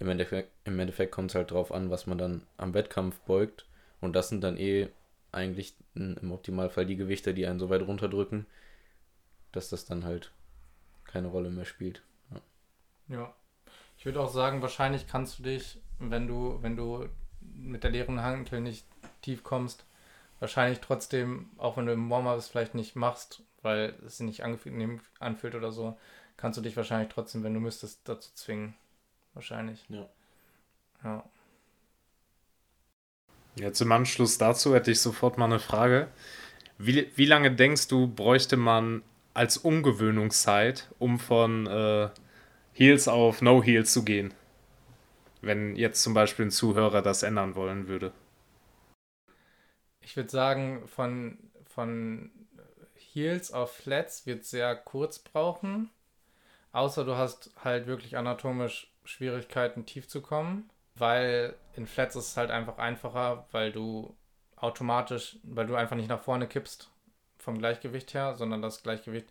im 0.00 0.08
Endeffekt, 0.08 0.50
im 0.64 0.78
Endeffekt 0.78 1.12
kommt 1.12 1.30
es 1.30 1.34
halt 1.34 1.50
drauf 1.50 1.72
an, 1.72 1.90
was 1.90 2.06
man 2.06 2.18
dann 2.18 2.42
am 2.56 2.74
Wettkampf 2.74 3.20
beugt. 3.20 3.66
Und 4.00 4.14
das 4.16 4.28
sind 4.28 4.42
dann 4.42 4.56
eh 4.56 4.88
eigentlich 5.32 5.74
im 5.94 6.32
Optimalfall 6.32 6.86
die 6.86 6.96
Gewichte, 6.96 7.34
die 7.34 7.46
einen 7.46 7.58
so 7.58 7.70
weit 7.70 7.82
runterdrücken, 7.82 8.46
dass 9.56 9.68
das 9.68 9.84
dann 9.84 10.04
halt 10.04 10.32
keine 11.04 11.28
Rolle 11.28 11.50
mehr 11.50 11.64
spielt. 11.64 12.02
Ja. 12.30 13.16
ja. 13.16 13.34
Ich 13.96 14.06
würde 14.06 14.20
auch 14.20 14.30
sagen, 14.30 14.62
wahrscheinlich 14.62 15.06
kannst 15.06 15.38
du 15.38 15.42
dich, 15.44 15.80
wenn 15.98 16.26
du, 16.26 16.58
wenn 16.62 16.76
du 16.76 17.08
mit 17.40 17.84
der 17.84 17.90
leeren 17.90 18.20
Hantel 18.20 18.60
nicht 18.60 18.86
tief 19.22 19.44
kommst, 19.44 19.84
wahrscheinlich 20.40 20.80
trotzdem, 20.80 21.50
auch 21.56 21.76
wenn 21.76 21.86
du 21.86 21.92
im 21.92 22.10
Warm-up 22.10 22.38
es 22.38 22.48
vielleicht 22.48 22.74
nicht 22.74 22.96
machst, 22.96 23.42
weil 23.62 23.94
es 24.04 24.18
sich 24.18 24.26
nicht 24.26 24.44
angenehm 24.44 25.00
anfühlt 25.18 25.54
oder 25.54 25.72
so, 25.72 25.98
kannst 26.36 26.58
du 26.58 26.62
dich 26.62 26.76
wahrscheinlich 26.76 27.12
trotzdem, 27.12 27.42
wenn 27.44 27.54
du 27.54 27.60
müsstest, 27.60 28.00
dazu 28.08 28.30
zwingen. 28.34 28.74
Wahrscheinlich. 29.34 29.84
Ja. 29.88 30.08
Ja. 31.02 31.24
Jetzt 33.56 33.80
im 33.80 33.92
Anschluss 33.92 34.38
dazu 34.38 34.74
hätte 34.74 34.90
ich 34.90 35.00
sofort 35.00 35.38
mal 35.38 35.46
eine 35.46 35.60
Frage. 35.60 36.08
Wie, 36.78 37.10
wie 37.14 37.26
lange 37.26 37.54
denkst 37.54 37.88
du, 37.88 38.08
bräuchte 38.08 38.56
man 38.56 39.02
als 39.34 39.56
Umgewöhnungszeit, 39.56 40.88
um 40.98 41.18
von 41.18 41.66
äh, 41.66 42.08
Heels 42.72 43.08
auf 43.08 43.42
No 43.42 43.62
Heels 43.62 43.92
zu 43.92 44.04
gehen? 44.04 44.32
Wenn 45.42 45.76
jetzt 45.76 46.02
zum 46.02 46.14
Beispiel 46.14 46.46
ein 46.46 46.50
Zuhörer 46.50 47.02
das 47.02 47.22
ändern 47.22 47.54
wollen 47.54 47.88
würde. 47.88 48.12
Ich 50.00 50.16
würde 50.16 50.30
sagen, 50.30 50.86
von, 50.86 51.38
von 51.66 52.30
Heels 52.94 53.52
auf 53.52 53.72
Flats 53.76 54.26
wird 54.26 54.44
sehr 54.44 54.74
kurz 54.76 55.18
brauchen. 55.18 55.90
Außer 56.72 57.04
du 57.04 57.16
hast 57.16 57.50
halt 57.62 57.86
wirklich 57.86 58.16
anatomisch 58.16 58.92
Schwierigkeiten, 59.04 59.86
tief 59.86 60.08
zu 60.08 60.22
kommen, 60.22 60.70
weil 60.94 61.54
in 61.74 61.86
Flats 61.86 62.16
ist 62.16 62.28
es 62.28 62.36
halt 62.36 62.50
einfach 62.50 62.78
einfacher, 62.78 63.46
weil 63.52 63.70
du 63.70 64.16
automatisch, 64.56 65.36
weil 65.42 65.66
du 65.66 65.74
einfach 65.74 65.96
nicht 65.96 66.08
nach 66.08 66.22
vorne 66.22 66.48
kippst 66.48 66.90
vom 67.44 67.58
Gleichgewicht 67.58 68.14
her, 68.14 68.34
sondern 68.34 68.62
das 68.62 68.82
Gleichgewicht 68.82 69.28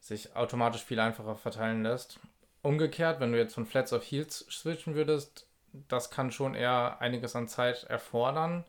sich 0.00 0.34
automatisch 0.36 0.84
viel 0.84 1.00
einfacher 1.00 1.36
verteilen 1.36 1.82
lässt. 1.82 2.20
Umgekehrt, 2.62 3.20
wenn 3.20 3.32
du 3.32 3.38
jetzt 3.38 3.54
von 3.54 3.66
Flats 3.66 3.92
auf 3.92 4.04
Heels 4.04 4.46
switchen 4.50 4.94
würdest, 4.94 5.46
das 5.88 6.10
kann 6.10 6.32
schon 6.32 6.54
eher 6.54 7.00
einiges 7.00 7.36
an 7.36 7.48
Zeit 7.48 7.84
erfordern. 7.84 8.64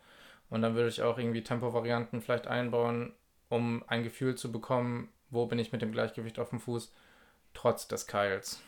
Und 0.49 0.61
dann 0.61 0.75
würde 0.75 0.89
ich 0.89 1.01
auch 1.01 1.17
irgendwie 1.17 1.43
Tempovarianten 1.43 2.21
vielleicht 2.21 2.47
einbauen, 2.47 3.13
um 3.49 3.83
ein 3.87 4.03
Gefühl 4.03 4.35
zu 4.35 4.51
bekommen, 4.51 5.09
wo 5.29 5.45
bin 5.45 5.59
ich 5.59 5.71
mit 5.71 5.81
dem 5.81 5.91
Gleichgewicht 5.91 6.39
auf 6.39 6.49
dem 6.49 6.59
Fuß, 6.59 6.93
trotz 7.53 7.87
des 7.87 8.07
Keils. 8.07 8.61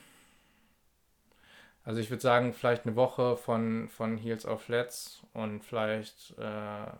Also 1.83 1.99
ich 1.99 2.09
würde 2.09 2.21
sagen, 2.21 2.53
vielleicht 2.53 2.85
eine 2.85 2.95
Woche 2.95 3.35
von, 3.35 3.89
von 3.89 4.17
Heels 4.17 4.45
auf 4.45 4.63
Flats 4.63 5.21
und 5.33 5.63
vielleicht 5.63 6.37
äh, 6.37 6.91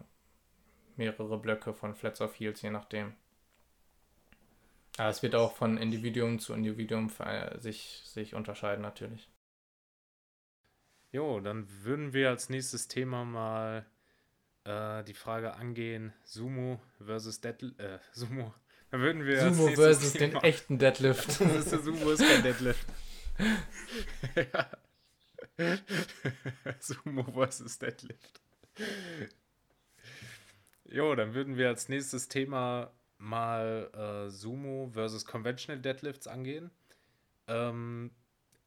mehrere 0.98 1.38
Blöcke 1.38 1.74
von 1.74 1.96
Flats 1.96 2.22
auf 2.22 2.40
Heels, 2.40 2.62
je 2.62 2.72
nachdem. 2.72 3.14
Aber 4.98 5.10
es 5.10 5.24
wird 5.24 5.36
auch 5.36 5.56
von 5.56 5.78
Individuum 5.78 6.40
zu 6.40 6.54
Individuum 6.54 7.12
sich, 7.58 8.02
sich 8.06 8.36
unterscheiden 8.36 8.82
natürlich. 8.82 9.30
Jo, 11.12 11.40
dann 11.40 11.68
würden 11.84 12.14
wir 12.14 12.30
als 12.30 12.50
nächstes 12.50 12.88
Thema 12.88 13.24
mal 13.24 13.86
äh, 14.64 15.04
die 15.04 15.14
Frage 15.14 15.56
angehen, 15.56 16.14
Sumo 16.24 16.82
versus 17.04 17.42
Deadlift. 17.42 17.80
Äh, 17.80 18.00
Sumo. 18.14 18.54
Dann 18.90 19.02
würden 19.02 19.26
wir 19.26 19.54
Sumo 19.54 19.76
versus 19.76 20.14
Thema 20.14 20.40
den 20.40 20.44
echten 20.44 20.80
Deadlift. 20.80 21.32
Sumo 21.32 22.12
ist 22.12 22.22
kein 22.22 22.44
Deadlift. 22.44 22.86
Sumo 26.80 27.24
versus 27.32 27.80
Deadlift. 27.80 28.42
Jo, 30.94 31.16
dann 31.16 31.34
würden 31.34 31.58
wir 31.58 31.70
als 31.70 31.90
nächstes 31.90 32.28
Thema 32.28 32.92
mal 33.18 33.90
äh, 33.96 34.30
Sumo 34.30 34.92
versus 34.94 35.26
Conventional 35.26 35.82
Deadlifts 35.82 36.28
angehen. 36.28 36.70
Ähm, 37.48 38.12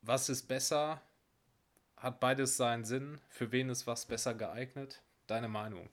was 0.03 0.29
ist 0.29 0.49
besser? 0.49 1.01
Hat 1.97 2.19
beides 2.19 2.57
seinen 2.57 2.85
Sinn? 2.85 3.21
Für 3.29 3.53
wen 3.53 3.69
ist 3.69 3.87
was 3.87 4.07
besser 4.07 4.35
geeignet? 4.35 5.03
Deine 5.29 5.47
Meinung? 5.47 5.89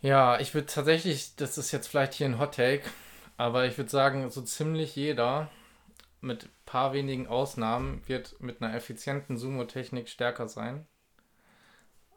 Ja, 0.00 0.40
ich 0.40 0.54
würde 0.54 0.68
tatsächlich, 0.68 1.36
das 1.36 1.58
ist 1.58 1.70
jetzt 1.70 1.88
vielleicht 1.88 2.14
hier 2.14 2.26
ein 2.26 2.38
Hot 2.38 2.54
Take, 2.54 2.88
aber 3.36 3.66
ich 3.66 3.76
würde 3.76 3.90
sagen, 3.90 4.30
so 4.30 4.40
ziemlich 4.40 4.96
jeder 4.96 5.50
mit 6.22 6.48
paar 6.64 6.94
wenigen 6.94 7.26
Ausnahmen 7.26 8.00
wird 8.06 8.40
mit 8.40 8.62
einer 8.62 8.74
effizienten 8.74 9.36
Sumo-Technik 9.36 10.08
stärker 10.08 10.48
sein 10.48 10.86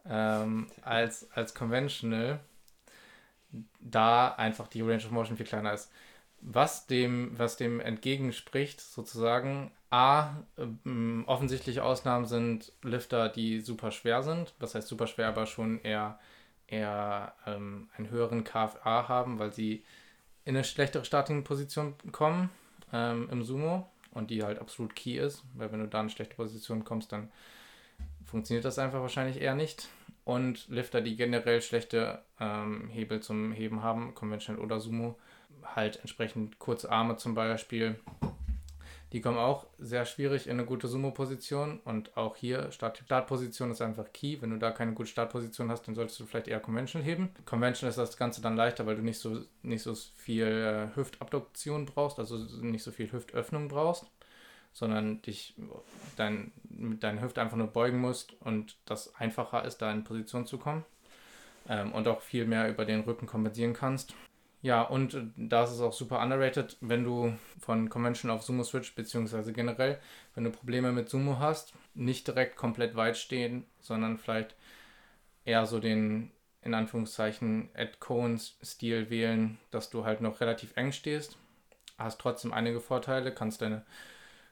ähm, 0.10 0.68
als, 0.82 1.32
als 1.32 1.54
Conventional, 1.54 2.40
da 3.80 4.30
einfach 4.36 4.68
die 4.68 4.82
Range 4.82 5.04
of 5.04 5.12
Motion 5.12 5.38
viel 5.38 5.46
kleiner 5.46 5.74
ist. 5.74 5.92
Was 6.42 6.88
dem, 6.88 7.38
was 7.38 7.58
dem 7.58 7.80
entgegenspricht, 7.80 8.80
sozusagen, 8.82 9.72
A, 9.92 10.36
ähm, 10.58 11.24
offensichtliche 11.28 11.84
Ausnahmen 11.84 12.26
sind 12.26 12.72
Lifter, 12.84 13.28
die 13.30 13.60
super 13.60 13.92
schwer 13.92 14.24
sind. 14.24 14.54
Das 14.60 14.76
heißt 14.76 14.88
super 14.88 15.08
schwer, 15.08 15.28
aber 15.28 15.48
schon 15.48 15.82
eher, 15.82 16.20
eher 16.68 17.34
ähm, 17.46 17.90
einen 17.98 18.10
höheren 18.10 18.44
KFA 18.44 19.08
haben, 19.08 19.40
weil 19.40 19.52
sie 19.52 19.84
in 20.46 20.56
eine 20.56 20.64
schlechtere 20.64 21.06
Starting-Position 21.06 21.96
kommen 22.12 22.50
ähm, 22.94 23.30
im 23.32 23.44
Sumo 23.44 23.90
und 24.12 24.30
die 24.30 24.44
halt 24.44 24.60
absolut 24.60 24.96
key 24.96 25.18
ist, 25.18 25.44
weil 25.56 25.72
wenn 25.72 25.80
du 25.80 25.88
da 25.88 26.00
in 26.00 26.04
eine 26.04 26.10
schlechte 26.10 26.36
Position 26.36 26.84
kommst, 26.84 27.12
dann 27.12 27.32
funktioniert 28.26 28.66
das 28.66 28.80
einfach 28.80 29.02
wahrscheinlich 29.02 29.42
eher 29.42 29.56
nicht. 29.56 29.90
Und 30.30 30.68
Lifter, 30.68 31.02
die 31.02 31.16
generell 31.16 31.60
schlechte 31.60 32.22
ähm, 32.40 32.88
Hebel 32.90 33.20
zum 33.20 33.52
Heben 33.52 33.82
haben, 33.82 34.14
konventionell 34.14 34.64
oder 34.64 34.80
Sumo, 34.80 35.18
halt 35.64 35.98
entsprechend 36.02 36.60
kurze 36.60 36.92
Arme 36.92 37.18
zum 37.18 37.34
Beispiel, 37.34 37.96
die 39.12 39.22
kommen 39.22 39.40
auch 39.40 39.66
sehr 39.80 40.06
schwierig 40.06 40.46
in 40.46 40.52
eine 40.52 40.66
gute 40.66 40.88
Sumo-Position 40.88 41.80
und 41.84 42.16
auch 42.16 42.36
hier 42.36 42.72
Start 42.72 43.00
Startposition 43.00 43.72
ist 43.72 43.82
einfach 43.82 44.14
key. 44.14 44.38
Wenn 44.40 44.52
du 44.52 44.60
da 44.60 44.70
keine 44.70 44.94
gute 44.94 45.10
Startposition 45.10 45.72
hast, 45.72 45.88
dann 45.88 45.96
solltest 45.96 46.20
du 46.20 46.28
vielleicht 46.28 46.48
eher 46.48 46.60
Conventional 46.60 47.08
heben. 47.08 47.30
Conventional 47.46 47.90
ist 47.90 47.98
das 47.98 48.16
Ganze 48.16 48.40
dann 48.40 48.56
leichter, 48.56 48.86
weil 48.86 48.98
du 48.98 49.02
nicht 49.02 49.18
so, 49.18 49.46
nicht 49.64 49.82
so 49.82 49.96
viel 49.96 50.46
äh, 50.46 50.96
Hüftabduktion 50.96 51.88
brauchst, 51.88 52.20
also 52.20 52.38
nicht 52.62 52.84
so 52.84 52.92
viel 52.92 53.12
Hüftöffnung 53.12 53.68
brauchst, 53.68 54.06
sondern 54.74 55.22
dich 55.22 55.56
dein, 56.16 56.52
mit 56.70 57.04
deiner 57.04 57.22
Hüfte 57.22 57.42
einfach 57.42 57.58
nur 57.58 57.68
beugen 57.68 58.00
musst 58.00 58.34
und 58.42 58.78
das 58.86 59.16
einfacher 59.16 59.66
ist, 59.66 59.80
da 59.80 59.92
in 59.92 60.04
Position 60.04 60.46
zu 60.46 60.58
kommen 60.58 60.86
ähm, 61.68 61.92
und 61.94 62.08
auch 62.08 62.22
viel 62.22 62.46
mehr 62.46 62.70
über 62.70 62.86
den 62.86 63.02
Rücken 63.02 63.28
kompensieren 63.28 63.74
kannst. 63.74 64.14
Ja, 64.62 64.82
und 64.82 65.14
äh, 65.14 65.24
da 65.38 65.64
ist 65.64 65.72
es 65.72 65.82
auch 65.82 65.94
super 65.94 66.22
underrated, 66.22 66.78
wenn 66.82 67.04
du 67.04 67.34
von 67.60 67.90
Convention 67.90 68.30
auf 68.30 68.44
Sumo 68.44 68.64
switch, 68.64 68.94
beziehungsweise 68.96 69.54
generell, 69.54 70.00
wenn 70.36 70.44
du 70.44 70.50
Probleme 70.50 70.92
mit 70.92 71.10
Sumo 71.10 71.40
hast, 71.40 71.74
nicht 71.94 72.28
direkt 72.28 72.58
komplett 72.58 72.96
weit 72.96 73.18
stehen, 73.18 73.66
sondern 73.80 74.18
vielleicht 74.18 74.56
eher 75.46 75.66
so 75.66 75.80
den, 75.80 76.32
in 76.62 76.74
Anführungszeichen, 76.74 77.70
Ed 77.74 78.00
Cohen-Stil 78.00 79.10
wählen, 79.10 79.58
dass 79.72 79.90
du 79.90 80.04
halt 80.04 80.20
noch 80.22 80.42
relativ 80.42 80.76
eng 80.76 80.92
stehst, 80.92 81.38
hast 81.98 82.20
trotzdem 82.20 82.52
einige 82.52 82.82
Vorteile, 82.82 83.34
kannst 83.34 83.62
deine 83.62 83.86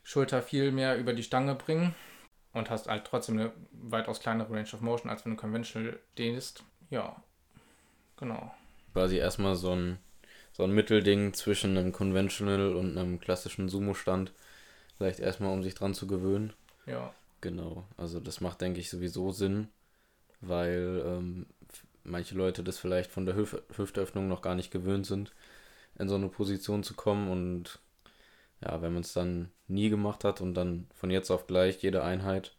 Schulter 0.07 0.41
viel 0.41 0.71
mehr 0.71 0.97
über 0.97 1.11
die 1.11 1.21
Stange 1.21 1.53
bringen 1.53 1.93
und 2.53 2.69
hast 2.69 2.87
halt 2.87 3.03
trotzdem 3.03 3.39
eine 3.39 3.51
weitaus 3.73 4.21
kleinere 4.21 4.49
Range 4.53 4.69
of 4.73 4.79
Motion, 4.79 5.11
als 5.11 5.25
wenn 5.25 5.33
du 5.33 5.37
conventional 5.37 5.99
stehst. 6.13 6.63
Ja, 6.89 7.21
genau. 8.15 8.55
Quasi 8.93 9.17
erstmal 9.17 9.57
so 9.57 9.75
ein, 9.75 9.97
so 10.53 10.63
ein 10.63 10.71
Mittelding 10.71 11.33
zwischen 11.33 11.77
einem 11.77 11.91
Conventional 11.91 12.73
und 12.73 12.97
einem 12.97 13.19
klassischen 13.19 13.67
Sumo-Stand. 13.67 14.31
Vielleicht 14.95 15.19
erstmal, 15.19 15.51
um 15.51 15.61
sich 15.61 15.75
dran 15.75 15.93
zu 15.93 16.07
gewöhnen. 16.07 16.53
Ja. 16.85 17.13
Genau, 17.41 17.83
also 17.97 18.21
das 18.21 18.39
macht, 18.39 18.61
denke 18.61 18.79
ich, 18.79 18.89
sowieso 18.89 19.33
Sinn, 19.33 19.67
weil 20.39 21.03
ähm, 21.05 21.47
manche 22.05 22.33
Leute 22.33 22.63
das 22.63 22.77
vielleicht 22.77 23.11
von 23.11 23.25
der 23.25 23.35
Hüf 23.35 23.61
Hüftöffnung 23.75 24.29
noch 24.29 24.41
gar 24.41 24.55
nicht 24.55 24.71
gewöhnt 24.71 25.05
sind, 25.05 25.33
in 25.99 26.07
so 26.07 26.15
eine 26.15 26.29
Position 26.29 26.81
zu 26.83 26.93
kommen 26.93 27.29
und 27.29 27.81
ja, 28.63 28.81
wenn 28.81 28.93
man 28.93 29.01
es 29.01 29.13
dann 29.13 29.51
nie 29.67 29.89
gemacht 29.89 30.23
hat 30.23 30.41
und 30.41 30.53
dann 30.53 30.87
von 30.93 31.11
jetzt 31.11 31.31
auf 31.31 31.47
gleich 31.47 31.81
jede 31.81 32.03
Einheit, 32.03 32.55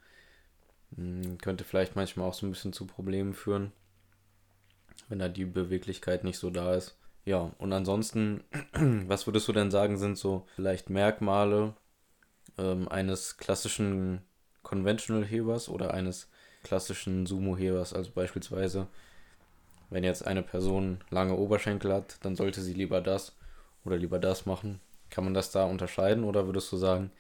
hm, 0.95 1.39
könnte 1.39 1.65
vielleicht 1.65 1.97
manchmal 1.97 2.29
auch 2.29 2.35
so 2.35 2.47
ein 2.47 2.51
bisschen 2.51 2.73
zu 2.73 2.87
Problemen 2.87 3.35
führen, 3.35 3.73
wenn 5.09 5.19
da 5.19 5.29
die 5.29 5.45
Beweglichkeit 5.45 6.25
nicht 6.25 6.39
so 6.39 6.51
da 6.51 6.75
ist. 6.75 6.97
Ja, 7.25 7.53
und 7.59 7.73
ansonsten, 7.73 8.45
was 9.07 9.27
würdest 9.27 9.49
du 9.49 9.53
denn 9.53 9.71
sagen, 9.71 9.99
sind 9.99 10.17
so 10.17 10.47
vielleicht 10.55 10.89
Merkmale 10.89 11.75
ähm, 12.57 12.89
eines 12.89 13.37
klassischen 13.37 14.23
Conventional-Hebers 14.63 15.69
oder 15.69 15.93
eines 15.95 16.31
klassischen 16.63 17.27
Sumo-Hebers? 17.27 17.93
Also 17.93 18.13
beispielsweise, 18.13 18.87
wenn 19.91 20.05
jetzt 20.05 20.27
eine 20.27 20.43
Person 20.43 21.01
lange 21.11 21.37
Oberschenkel 21.37 21.93
hat, 21.93 22.17
dann 22.23 22.37
sollte 22.37 22.61
sie 22.63 22.75
lieber 22.75 23.01
das 23.01 23.37
oder 23.85 23.97
lieber 23.97 24.19
das 24.19 24.47
machen. 24.47 24.81
Kann 25.11 25.25
man 25.25 25.35
das 25.35 25.51
da 25.51 25.65
unterscheiden 25.65 26.25
oder 26.25 26.47
würdest 26.47 26.71
du 26.73 26.77
sagen, 26.77 27.11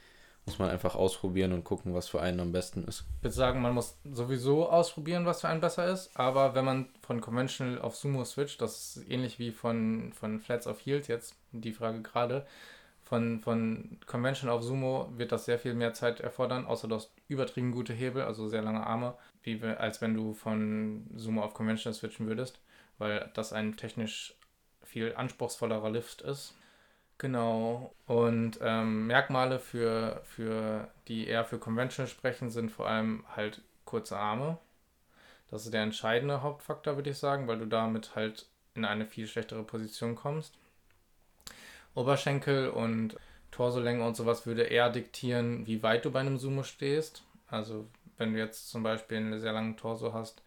muss 0.49 0.59
man 0.59 0.71
einfach 0.71 0.95
ausprobieren 0.95 1.53
und 1.53 1.65
gucken, 1.65 1.95
was 1.95 2.09
für 2.09 2.23
einen 2.23 2.41
am 2.41 2.53
besten 2.53 2.85
ist? 2.85 3.05
Ich 3.19 3.25
würde 3.25 3.35
sagen, 3.35 3.61
man 3.61 3.75
muss 3.75 3.99
sowieso 4.11 4.69
ausprobieren, 4.69 5.27
was 5.27 5.43
für 5.43 5.49
einen 5.49 5.61
besser 5.61 5.87
ist, 5.87 6.17
aber 6.17 6.55
wenn 6.55 6.65
man 6.65 6.89
von 7.03 7.21
Conventional 7.21 7.81
auf 7.81 7.97
Sumo 7.97 8.25
switcht, 8.25 8.61
das 8.63 8.97
ist 8.97 9.11
ähnlich 9.11 9.39
wie 9.39 9.51
von, 9.51 10.13
von 10.15 10.41
Flats 10.41 10.67
auf 10.67 10.81
Heels 10.85 11.07
jetzt, 11.07 11.35
die 11.53 11.73
Frage 11.73 12.01
gerade, 12.01 12.47
von, 13.03 13.41
von 13.41 13.99
Conventional 14.07 14.57
auf 14.57 14.63
Sumo 14.63 15.11
wird 15.17 15.33
das 15.33 15.45
sehr 15.47 15.59
viel 15.59 15.75
mehr 15.75 15.95
Zeit 15.95 16.21
erfordern, 16.21 16.67
außer 16.67 16.89
du 16.89 16.95
hast 16.95 17.13
übertrieben 17.27 17.73
gute 17.73 17.93
Hebel, 17.95 18.23
also 18.23 18.49
sehr 18.49 18.63
lange 18.63 18.87
Arme, 18.87 19.15
wie, 19.43 19.63
als 19.63 20.01
wenn 20.01 20.15
du 20.15 20.35
von 20.35 21.07
Sumo 21.15 21.43
auf 21.43 21.55
Conventional 21.55 21.95
switchen 21.95 22.27
würdest, 22.27 22.61
weil 22.99 23.31
das 23.35 23.53
ein 23.53 23.77
technisch 23.77 24.35
viel 24.83 25.15
anspruchsvollerer 25.15 25.91
Lift 25.91 26.23
ist. 26.23 26.55
Genau. 27.19 27.93
Und 28.07 28.59
ähm, 28.63 29.09
Merkmale 29.09 29.59
für, 29.59 30.23
für 30.25 30.89
die 31.09 31.27
eher 31.27 31.45
für 31.45 31.59
Conventional 31.59 32.09
sprechen, 32.09 32.51
sind 32.51 32.71
vor 32.71 32.89
allem 32.89 33.25
halt 33.35 33.61
kurze 33.85 34.17
Arme. 34.17 34.59
Das 35.51 35.65
ist 35.65 35.75
der 35.75 35.83
entscheidende 35.83 36.43
Hauptfaktor, 36.43 36.97
würde 36.97 37.11
ich 37.11 37.19
sagen, 37.19 37.49
weil 37.49 37.59
du 37.59 37.67
damit 37.67 38.15
halt 38.15 38.47
in 38.75 38.85
eine 38.85 39.07
viel 39.07 39.27
schlechtere 39.27 39.65
Position 39.65 40.15
kommst. 40.15 40.55
Oberschenkel 41.95 42.69
und 42.69 43.17
Torsolänge 43.51 44.07
und 44.07 44.15
sowas 44.15 44.47
würde 44.47 44.63
eher 44.63 44.91
diktieren, 44.91 45.67
wie 45.67 45.83
weit 45.83 46.05
du 46.05 46.13
bei 46.13 46.21
einem 46.21 46.39
Sumo 46.39 46.63
stehst. 46.63 47.25
Also 47.49 47.87
wenn 48.19 48.35
du 48.35 48.39
jetzt 48.39 48.69
zum 48.71 48.83
Beispiel 48.85 49.17
einen 49.17 49.41
sehr 49.41 49.53
langen 49.53 49.77
Torso 49.77 50.13
hast 50.13 50.43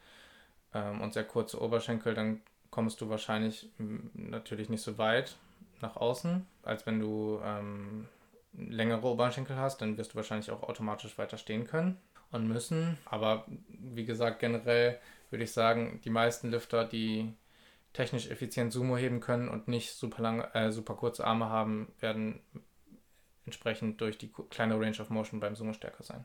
ähm, 0.73 1.01
und 1.01 1.13
sehr 1.13 1.25
kurze 1.25 1.59
Oberschenkel, 1.59 2.13
dann 2.13 2.41
kommst 2.69 3.01
du 3.01 3.09
wahrscheinlich 3.09 3.67
natürlich 4.13 4.69
nicht 4.69 4.83
so 4.83 4.97
weit 4.97 5.35
nach 5.81 5.95
außen, 5.95 6.45
als 6.63 6.85
wenn 6.85 6.99
du 6.99 7.39
ähm, 7.43 8.07
längere 8.53 9.07
Oberschenkel 9.07 9.55
hast, 9.55 9.81
dann 9.81 9.97
wirst 9.97 10.13
du 10.13 10.15
wahrscheinlich 10.15 10.51
auch 10.51 10.63
automatisch 10.63 11.17
weiter 11.17 11.37
stehen 11.37 11.65
können 11.65 11.97
und 12.31 12.47
müssen. 12.47 12.97
Aber 13.05 13.45
wie 13.69 14.05
gesagt, 14.05 14.39
generell 14.39 14.99
würde 15.29 15.43
ich 15.43 15.51
sagen, 15.51 16.01
die 16.03 16.09
meisten 16.09 16.49
Lifter, 16.49 16.85
die 16.85 17.33
technisch 17.93 18.29
effizient 18.29 18.71
Sumo 18.71 18.97
heben 18.97 19.19
können 19.19 19.49
und 19.49 19.67
nicht 19.67 19.93
super 19.93 20.21
lange, 20.21 20.53
äh, 20.55 20.71
super 20.71 20.95
kurze 20.95 21.25
Arme 21.25 21.49
haben, 21.49 21.93
werden 21.99 22.41
entsprechend 23.45 23.99
durch 23.99 24.17
die 24.17 24.31
kleine 24.49 24.79
Range 24.79 24.99
of 24.99 25.09
Motion 25.09 25.39
beim 25.39 25.55
Sumo 25.55 25.73
stärker 25.73 26.03
sein. 26.03 26.23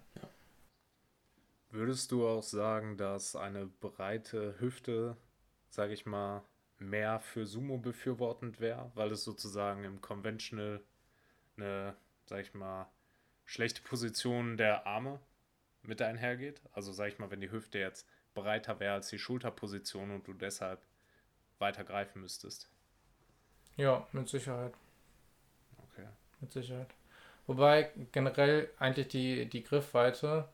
Würdest 1.71 2.13
du 2.13 2.27
auch 2.27 2.43
sagen, 2.43 2.97
dass 2.97 3.35
eine 3.37 3.67
breite 3.67 4.55
Hüfte, 4.61 5.17
sage 5.69 5.93
ich 5.93 6.07
mal, 6.07 6.43
mehr 6.79 7.21
für 7.21 7.47
Sumo 7.47 7.79
befürwortend 7.79 8.61
wäre, 8.61 8.91
weil 8.95 9.11
es 9.13 9.25
sozusagen 9.25 9.85
im 9.85 10.01
Conventional 10.01 10.83
eine, 11.57 11.97
sag 12.27 12.41
ich 12.41 12.55
mal, 12.55 12.91
schlechte 13.45 13.83
Position 13.83 14.57
der 14.57 14.87
Arme 14.87 15.21
mit 15.83 16.03
einhergeht. 16.03 16.61
Also 16.73 16.93
sag 16.93 17.09
ich 17.09 17.19
mal, 17.19 17.31
wenn 17.31 17.41
die 17.41 17.51
Hüfte 17.51 17.79
jetzt 17.79 18.07
breiter 18.35 18.81
wäre 18.81 18.95
als 18.95 19.09
die 19.09 19.19
Schulterposition 19.19 20.11
und 20.11 20.27
du 20.27 20.35
deshalb 20.35 20.85
weiter 21.59 21.85
greifen 21.85 22.21
müsstest. 22.21 22.69
Ja, 23.77 24.07
mit 24.13 24.29
Sicherheit. 24.29 24.75
Okay. 25.79 26.07
Mit 26.41 26.53
Sicherheit. 26.53 26.89
Wobei 27.47 27.91
generell 28.13 28.71
eigentlich 28.79 29.09
die, 29.09 29.47
die 29.47 29.63
Griffweite, 29.63 30.49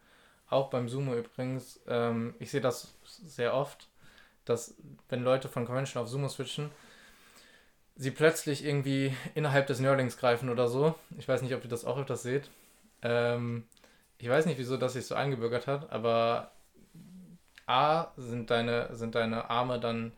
auch 0.48 0.70
beim 0.70 0.88
Sumo 0.88 1.14
übrigens, 1.14 1.80
ähm, 1.87 2.35
ich 2.38 2.50
sehe 2.50 2.61
das 2.61 2.94
sehr 3.04 3.54
oft, 3.54 3.88
dass 4.44 4.74
wenn 5.09 5.22
Leute 5.22 5.48
von 5.48 5.64
Convention 5.64 6.02
auf 6.02 6.09
Sumo 6.09 6.28
switchen, 6.28 6.70
sie 7.96 8.11
plötzlich 8.11 8.64
irgendwie 8.64 9.14
innerhalb 9.35 9.66
des 9.66 9.81
Nerdlings 9.81 10.16
greifen 10.16 10.48
oder 10.48 10.68
so. 10.68 10.94
Ich 11.18 11.28
weiß 11.28 11.42
nicht, 11.42 11.55
ob 11.55 11.62
ihr 11.62 11.70
das 11.70 11.85
auch 11.85 11.98
öfters 11.98 12.22
seht. 12.22 12.50
Ähm, 13.02 13.64
ich 14.18 14.28
weiß 14.28 14.46
nicht, 14.46 14.59
wieso 14.59 14.76
das 14.76 14.94
sich 14.94 15.07
so 15.07 15.14
eingebürgert 15.14 15.66
hat, 15.66 15.90
aber 15.90 16.52
A, 17.66 18.09
sind 18.16 18.50
deine, 18.50 18.94
sind 18.94 19.14
deine 19.14 19.50
Arme 19.50 19.78
dann 19.81 20.12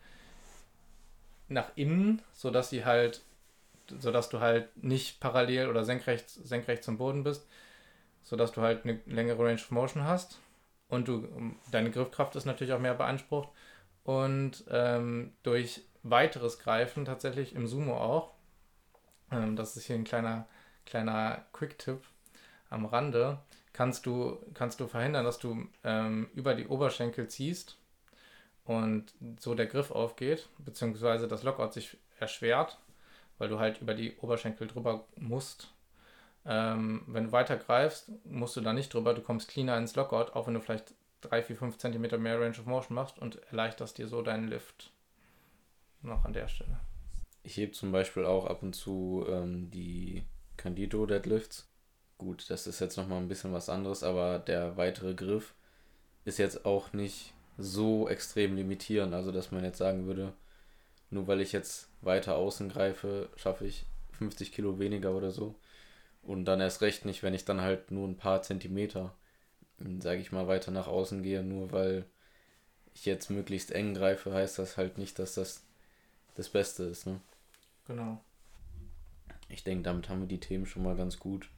nach 1.47 1.71
innen, 1.75 2.21
sodass 2.33 2.69
sie 2.69 2.85
halt, 2.85 3.21
sodass 3.99 4.29
du 4.29 4.39
halt 4.39 4.75
nicht 4.83 5.19
parallel 5.19 5.69
oder 5.69 5.83
senkrecht, 5.83 6.29
senkrecht 6.29 6.83
zum 6.83 6.97
Boden 6.97 7.23
bist, 7.23 7.47
sodass 8.23 8.51
du 8.51 8.61
halt 8.61 8.83
eine 8.83 8.99
längere 9.05 9.43
Range 9.43 9.55
of 9.55 9.71
Motion 9.71 10.03
hast 10.03 10.39
und 10.87 11.07
du 11.07 11.27
deine 11.71 11.91
Griffkraft 11.91 12.35
ist 12.35 12.45
natürlich 12.45 12.73
auch 12.73 12.79
mehr 12.79 12.95
beansprucht 12.95 13.49
und 14.05 14.63
ähm, 14.69 15.33
durch 15.43 15.81
weiteres 16.03 16.59
Greifen 16.59 17.03
tatsächlich 17.03 17.55
im 17.55 17.67
Sumo 17.67 17.97
auch. 17.97 18.31
Ähm, 19.31 19.55
das 19.55 19.75
ist 19.75 19.87
hier 19.87 19.95
ein 19.95 20.03
kleiner, 20.05 20.47
kleiner 20.85 21.43
Quick-Tipp 21.51 22.01
am 22.69 22.85
Rande. 22.85 23.39
Kannst 23.73 24.05
du, 24.05 24.37
kannst 24.53 24.79
du 24.79 24.87
verhindern, 24.87 25.25
dass 25.25 25.39
du 25.39 25.67
ähm, 25.83 26.29
über 26.35 26.53
die 26.53 26.67
Oberschenkel 26.67 27.27
ziehst 27.27 27.77
und 28.63 29.11
so 29.39 29.55
der 29.55 29.65
Griff 29.65 29.91
aufgeht, 29.91 30.47
beziehungsweise 30.59 31.27
das 31.27 31.43
Lockout 31.43 31.73
sich 31.73 31.97
erschwert, 32.19 32.79
weil 33.39 33.49
du 33.49 33.59
halt 33.59 33.81
über 33.81 33.95
die 33.95 34.15
Oberschenkel 34.17 34.67
drüber 34.67 35.05
musst. 35.15 35.73
Ähm, 36.45 37.03
wenn 37.07 37.25
du 37.25 37.31
weiter 37.31 37.57
greifst, 37.57 38.11
musst 38.23 38.55
du 38.55 38.61
da 38.61 38.71
nicht 38.71 38.93
drüber, 38.93 39.15
du 39.15 39.21
kommst 39.21 39.49
cleaner 39.49 39.77
ins 39.77 39.95
Lockout, 39.95 40.35
auch 40.35 40.45
wenn 40.45 40.53
du 40.53 40.61
vielleicht 40.61 40.93
3, 41.29 41.43
4, 41.43 41.55
5 41.57 41.77
cm 41.77 42.21
mehr 42.21 42.39
Range 42.39 42.57
of 42.57 42.65
Motion 42.65 42.95
machst 42.95 43.19
und 43.19 43.41
erleichterst 43.49 43.97
dir 43.97 44.07
so 44.07 44.21
deinen 44.21 44.47
Lift 44.47 44.91
noch 46.01 46.25
an 46.25 46.33
der 46.33 46.47
Stelle. 46.47 46.79
Ich 47.43 47.57
hebe 47.57 47.71
zum 47.73 47.91
Beispiel 47.91 48.25
auch 48.25 48.47
ab 48.47 48.63
und 48.63 48.73
zu 48.73 49.25
ähm, 49.29 49.69
die 49.69 50.23
Candido 50.57 51.05
Deadlifts. 51.05 51.67
Gut, 52.17 52.49
das 52.49 52.65
ist 52.65 52.79
jetzt 52.79 52.97
nochmal 52.97 53.19
ein 53.19 53.27
bisschen 53.27 53.53
was 53.53 53.69
anderes, 53.69 54.03
aber 54.03 54.39
der 54.39 54.77
weitere 54.77 55.13
Griff 55.13 55.53
ist 56.23 56.39
jetzt 56.39 56.65
auch 56.65 56.93
nicht 56.93 57.33
so 57.57 58.07
extrem 58.07 58.55
limitierend. 58.55 59.13
Also, 59.13 59.31
dass 59.31 59.51
man 59.51 59.63
jetzt 59.63 59.77
sagen 59.77 60.07
würde, 60.07 60.33
nur 61.09 61.27
weil 61.27 61.41
ich 61.41 61.51
jetzt 61.51 61.89
weiter 62.01 62.35
außen 62.35 62.69
greife, 62.69 63.29
schaffe 63.35 63.65
ich 63.65 63.85
50 64.13 64.51
Kilo 64.51 64.79
weniger 64.79 65.11
oder 65.13 65.31
so. 65.31 65.55
Und 66.23 66.45
dann 66.45 66.61
erst 66.61 66.81
recht 66.81 67.05
nicht, 67.05 67.21
wenn 67.21 67.33
ich 67.33 67.45
dann 67.45 67.61
halt 67.61 67.91
nur 67.91 68.07
ein 68.07 68.17
paar 68.17 68.41
Zentimeter 68.41 69.13
sage 69.99 70.21
ich 70.21 70.31
mal, 70.31 70.47
weiter 70.47 70.71
nach 70.71 70.87
außen 70.87 71.23
gehe, 71.23 71.43
nur 71.43 71.71
weil 71.71 72.05
ich 72.93 73.05
jetzt 73.05 73.29
möglichst 73.29 73.71
eng 73.71 73.93
greife, 73.93 74.33
heißt 74.33 74.59
das 74.59 74.77
halt 74.77 74.97
nicht, 74.97 75.19
dass 75.19 75.35
das 75.35 75.63
das 76.35 76.49
Beste 76.49 76.83
ist. 76.83 77.05
Ne? 77.05 77.19
Genau. 77.87 78.21
Ich 79.49 79.63
denke, 79.63 79.83
damit 79.83 80.09
haben 80.09 80.21
wir 80.21 80.27
die 80.27 80.39
Themen 80.39 80.65
schon 80.65 80.83
mal 80.83 80.95
ganz 80.95 81.19
gut, 81.19 81.49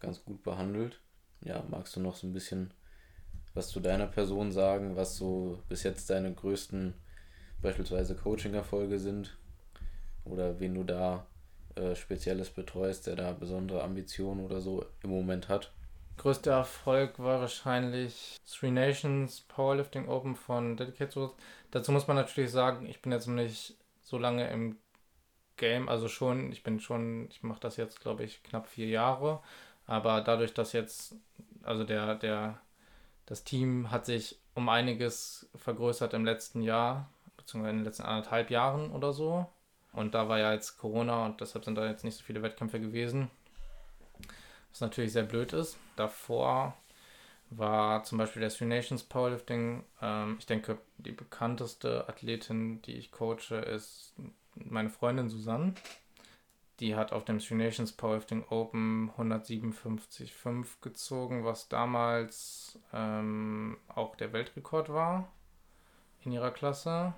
ganz 0.00 0.24
gut 0.24 0.42
behandelt. 0.42 1.00
Ja, 1.42 1.64
magst 1.70 1.96
du 1.96 2.00
noch 2.00 2.16
so 2.16 2.26
ein 2.26 2.32
bisschen 2.32 2.72
was 3.54 3.68
zu 3.68 3.80
deiner 3.80 4.06
Person 4.06 4.52
sagen, 4.52 4.96
was 4.96 5.16
so 5.16 5.62
bis 5.68 5.82
jetzt 5.82 6.10
deine 6.10 6.32
größten 6.32 6.94
beispielsweise 7.62 8.14
Coaching-Erfolge 8.14 8.98
sind? 8.98 9.36
oder 10.24 10.58
wen 10.60 10.74
du 10.74 10.84
da 10.84 11.26
äh, 11.74 11.94
Spezielles 11.94 12.50
betreust, 12.50 13.06
der 13.06 13.16
da 13.16 13.32
besondere 13.32 13.82
Ambitionen 13.82 14.44
oder 14.44 14.60
so 14.60 14.84
im 15.02 15.10
Moment 15.10 15.48
hat? 15.48 15.72
Größter 16.20 16.52
Erfolg 16.52 17.18
war 17.18 17.40
wahrscheinlich 17.40 18.36
Three 18.44 18.70
Nations 18.70 19.40
Powerlifting 19.40 20.06
Open 20.06 20.36
von 20.36 20.76
Dedicated 20.76 21.12
Source. 21.12 21.34
Dazu 21.70 21.92
muss 21.92 22.08
man 22.08 22.16
natürlich 22.16 22.50
sagen, 22.50 22.84
ich 22.84 23.00
bin 23.00 23.10
jetzt 23.10 23.26
noch 23.26 23.36
nicht 23.36 23.78
so 24.02 24.18
lange 24.18 24.46
im 24.50 24.76
Game, 25.56 25.88
also 25.88 26.08
schon, 26.08 26.52
ich 26.52 26.62
bin 26.62 26.78
schon, 26.78 27.26
ich 27.30 27.42
mache 27.42 27.60
das 27.60 27.78
jetzt, 27.78 28.02
glaube 28.02 28.24
ich, 28.24 28.42
knapp 28.42 28.66
vier 28.66 28.88
Jahre, 28.88 29.40
aber 29.86 30.20
dadurch, 30.20 30.52
dass 30.52 30.74
jetzt, 30.74 31.14
also 31.62 31.84
der, 31.84 32.16
der, 32.16 32.60
das 33.24 33.42
Team 33.42 33.90
hat 33.90 34.04
sich 34.04 34.38
um 34.54 34.68
einiges 34.68 35.48
vergrößert 35.54 36.12
im 36.12 36.26
letzten 36.26 36.60
Jahr, 36.60 37.08
beziehungsweise 37.38 37.70
in 37.70 37.78
den 37.78 37.86
letzten 37.86 38.02
anderthalb 38.02 38.50
Jahren 38.50 38.90
oder 38.90 39.14
so. 39.14 39.46
Und 39.94 40.14
da 40.14 40.28
war 40.28 40.38
ja 40.38 40.52
jetzt 40.52 40.76
Corona 40.76 41.24
und 41.24 41.40
deshalb 41.40 41.64
sind 41.64 41.76
da 41.76 41.86
jetzt 41.86 42.04
nicht 42.04 42.18
so 42.18 42.24
viele 42.24 42.42
Wettkämpfe 42.42 42.78
gewesen. 42.78 43.30
Was 44.70 44.80
natürlich 44.80 45.12
sehr 45.12 45.24
blöd 45.24 45.52
ist. 45.52 45.78
Davor 45.96 46.76
war 47.50 48.04
zum 48.04 48.18
Beispiel 48.18 48.40
der 48.40 48.50
Three 48.50 48.66
Nations 48.66 49.02
Powerlifting. 49.02 49.84
Ähm, 50.00 50.36
ich 50.38 50.46
denke, 50.46 50.78
die 50.98 51.12
bekannteste 51.12 52.08
Athletin, 52.08 52.80
die 52.82 52.94
ich 52.94 53.10
coache, 53.10 53.56
ist 53.56 54.14
meine 54.54 54.90
Freundin 54.90 55.28
Susanne. 55.28 55.74
Die 56.78 56.94
hat 56.94 57.12
auf 57.12 57.24
dem 57.24 57.40
Three 57.40 57.56
Nations 57.56 57.92
Powerlifting 57.92 58.44
Open 58.48 59.10
157,5 59.18 60.80
gezogen, 60.80 61.44
was 61.44 61.68
damals 61.68 62.78
ähm, 62.92 63.76
auch 63.88 64.16
der 64.16 64.32
Weltrekord 64.32 64.88
war 64.88 65.30
in 66.22 66.32
ihrer 66.32 66.52
Klasse. 66.52 67.14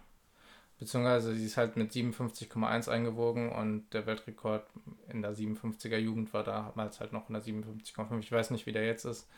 Beziehungsweise 0.78 1.35
sie 1.35 1.46
ist 1.46 1.56
halt 1.56 1.76
mit 1.76 1.92
57,1 1.92 2.88
eingewogen 2.88 3.52
und 3.52 3.88
der 3.92 4.06
Weltrekord 4.06 4.66
in 5.08 5.22
der 5.22 5.32
57er 5.32 5.98
Jugend 5.98 6.32
war 6.32 6.42
damals 6.42 6.98
halt 6.98 7.12
noch 7.12 7.28
157,5. 7.28 8.18
Ich 8.18 8.32
weiß 8.32 8.50
nicht, 8.50 8.66
wie 8.66 8.72
der 8.72 8.85
jetzt 8.85 9.04
ist. 9.04 9.28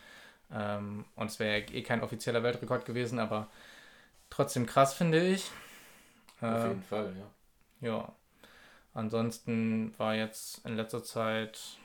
Ähm, 0.51 1.05
und 1.16 1.27
es 1.27 1.38
wäre 1.38 1.61
ja 1.61 1.75
eh 1.75 1.83
kein 1.83 2.03
offizieller 2.03 2.42
Weltrekord 2.42 2.87
gewesen, 2.87 3.18
aber 3.18 3.49
trotzdem 4.31 4.66
krass, 4.66 4.94
finde 4.94 5.27
ich. 5.27 5.51
Auf 6.40 6.64
äh, 6.64 6.68
jeden 6.68 6.83
Fall, 6.83 7.12
ja. 7.18 7.88
Ja. 7.88 8.12
Ansonsten 8.94 9.92
war 9.99 10.14
jetzt 10.14 10.64
in 10.64 10.77
letzter 10.77 11.03
Zeit 11.03 11.79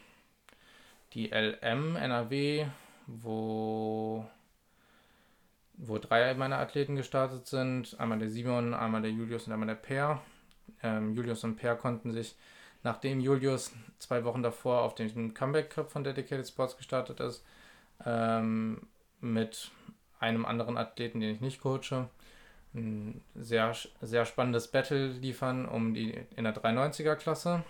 die 1.14 1.32
LM 1.32 1.96
NRW, 1.96 2.68
wo 3.08 4.26
wo 5.90 5.98
drei 5.98 6.34
meiner 6.36 6.60
Athleten 6.60 6.96
gestartet 6.96 7.48
sind. 7.48 8.00
Einmal 8.00 8.20
der 8.20 8.30
Simon, 8.30 8.74
einmal 8.74 9.02
der 9.02 9.12
Julius 9.12 9.48
und 9.48 9.54
einmal 9.54 9.68
der 9.68 9.76
Per. 9.76 10.22
Ähm, 10.84 11.14
Julius 11.14 11.44
und 11.44 11.56
Per 11.56 11.76
konnten 11.76 12.12
sich, 12.12 12.36
nachdem 12.84 13.20
Julius 13.20 13.74
zwei 13.98 14.24
Wochen 14.24 14.44
davor 14.44 14.84
auf 14.84 14.96
den 14.96 15.34
Comeback 15.34 15.72
Cup 15.72 15.92
von 15.92 16.04
Dedicated 16.04 16.48
Sports 16.48 16.78
gestartet 16.78 17.20
ist, 17.20 17.44
ähm, 18.06 18.88
mit 19.20 19.72
einem 20.20 20.46
anderen 20.46 20.78
Athleten, 20.78 21.20
den 21.20 21.34
ich 21.34 21.42
nicht 21.42 21.62
coache, 21.62 22.08
ein 22.74 23.22
sehr, 23.36 23.76
sehr 24.02 24.26
spannendes 24.26 24.68
Battle 24.68 25.08
liefern 25.08 25.66
um 25.68 25.94
die 25.94 26.14
in 26.36 26.44
der 26.44 26.56
390er 26.56 27.16
Klasse. 27.16 27.64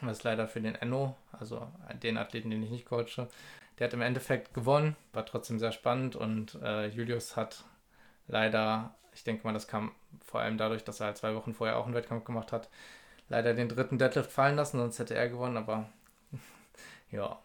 Was 0.00 0.22
leider 0.22 0.46
für 0.48 0.60
den 0.60 0.74
Enno, 0.74 1.16
also 1.32 1.66
den 2.02 2.18
Athleten, 2.18 2.50
den 2.50 2.62
ich 2.62 2.70
nicht 2.70 2.86
coache, 2.86 3.28
der 3.78 3.86
hat 3.86 3.94
im 3.94 4.00
Endeffekt 4.00 4.54
gewonnen, 4.54 4.96
war 5.12 5.26
trotzdem 5.26 5.58
sehr 5.58 5.72
spannend 5.72 6.16
und 6.16 6.56
äh, 6.62 6.88
Julius 6.88 7.36
hat 7.36 7.64
leider, 8.26 8.94
ich 9.14 9.24
denke 9.24 9.46
mal, 9.46 9.52
das 9.52 9.68
kam 9.68 9.92
vor 10.24 10.40
allem 10.40 10.58
dadurch, 10.58 10.84
dass 10.84 11.00
er 11.00 11.06
halt 11.06 11.18
zwei 11.18 11.34
Wochen 11.34 11.54
vorher 11.54 11.76
auch 11.76 11.86
einen 11.86 11.94
Wettkampf 11.94 12.24
gemacht 12.24 12.52
hat, 12.52 12.68
leider 13.28 13.54
den 13.54 13.68
dritten 13.68 13.98
Deadlift 13.98 14.32
fallen 14.32 14.56
lassen, 14.56 14.78
sonst 14.78 14.98
hätte 14.98 15.14
er 15.14 15.28
gewonnen, 15.28 15.56
aber 15.56 15.88
ja. 17.10 17.38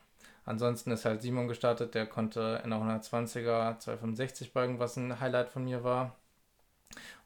Ansonsten 0.45 0.91
ist 0.91 1.05
halt 1.05 1.21
Simon 1.21 1.47
gestartet, 1.47 1.95
der 1.95 2.05
konnte 2.05 2.61
in 2.65 2.71
der 2.71 2.79
120er 2.79 3.79
265 3.79 4.51
beugen, 4.51 4.77
was 4.77 4.97
ein 4.97 5.21
Highlight 5.21 5.49
von 5.49 5.63
mir 5.63 5.85
war. 5.85 6.17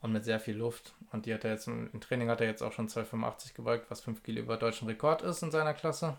Und 0.01 0.13
mit 0.13 0.23
sehr 0.23 0.39
viel 0.39 0.55
Luft. 0.55 0.93
Und 1.11 1.25
die 1.25 1.33
hat 1.33 1.43
er 1.43 1.51
jetzt 1.51 1.67
im 1.67 1.99
Training 1.99 2.29
hat 2.29 2.41
er 2.41 2.47
jetzt 2.47 2.61
auch 2.61 2.71
schon 2.71 2.87
285 2.87 3.55
gebeugt, 3.55 3.89
was 3.89 4.01
5 4.01 4.21
Kilo 4.21 4.41
über 4.41 4.55
deutschen 4.55 4.87
Rekord 4.87 5.23
ist 5.23 5.41
in 5.41 5.49
seiner 5.49 5.73
Klasse. 5.73 6.15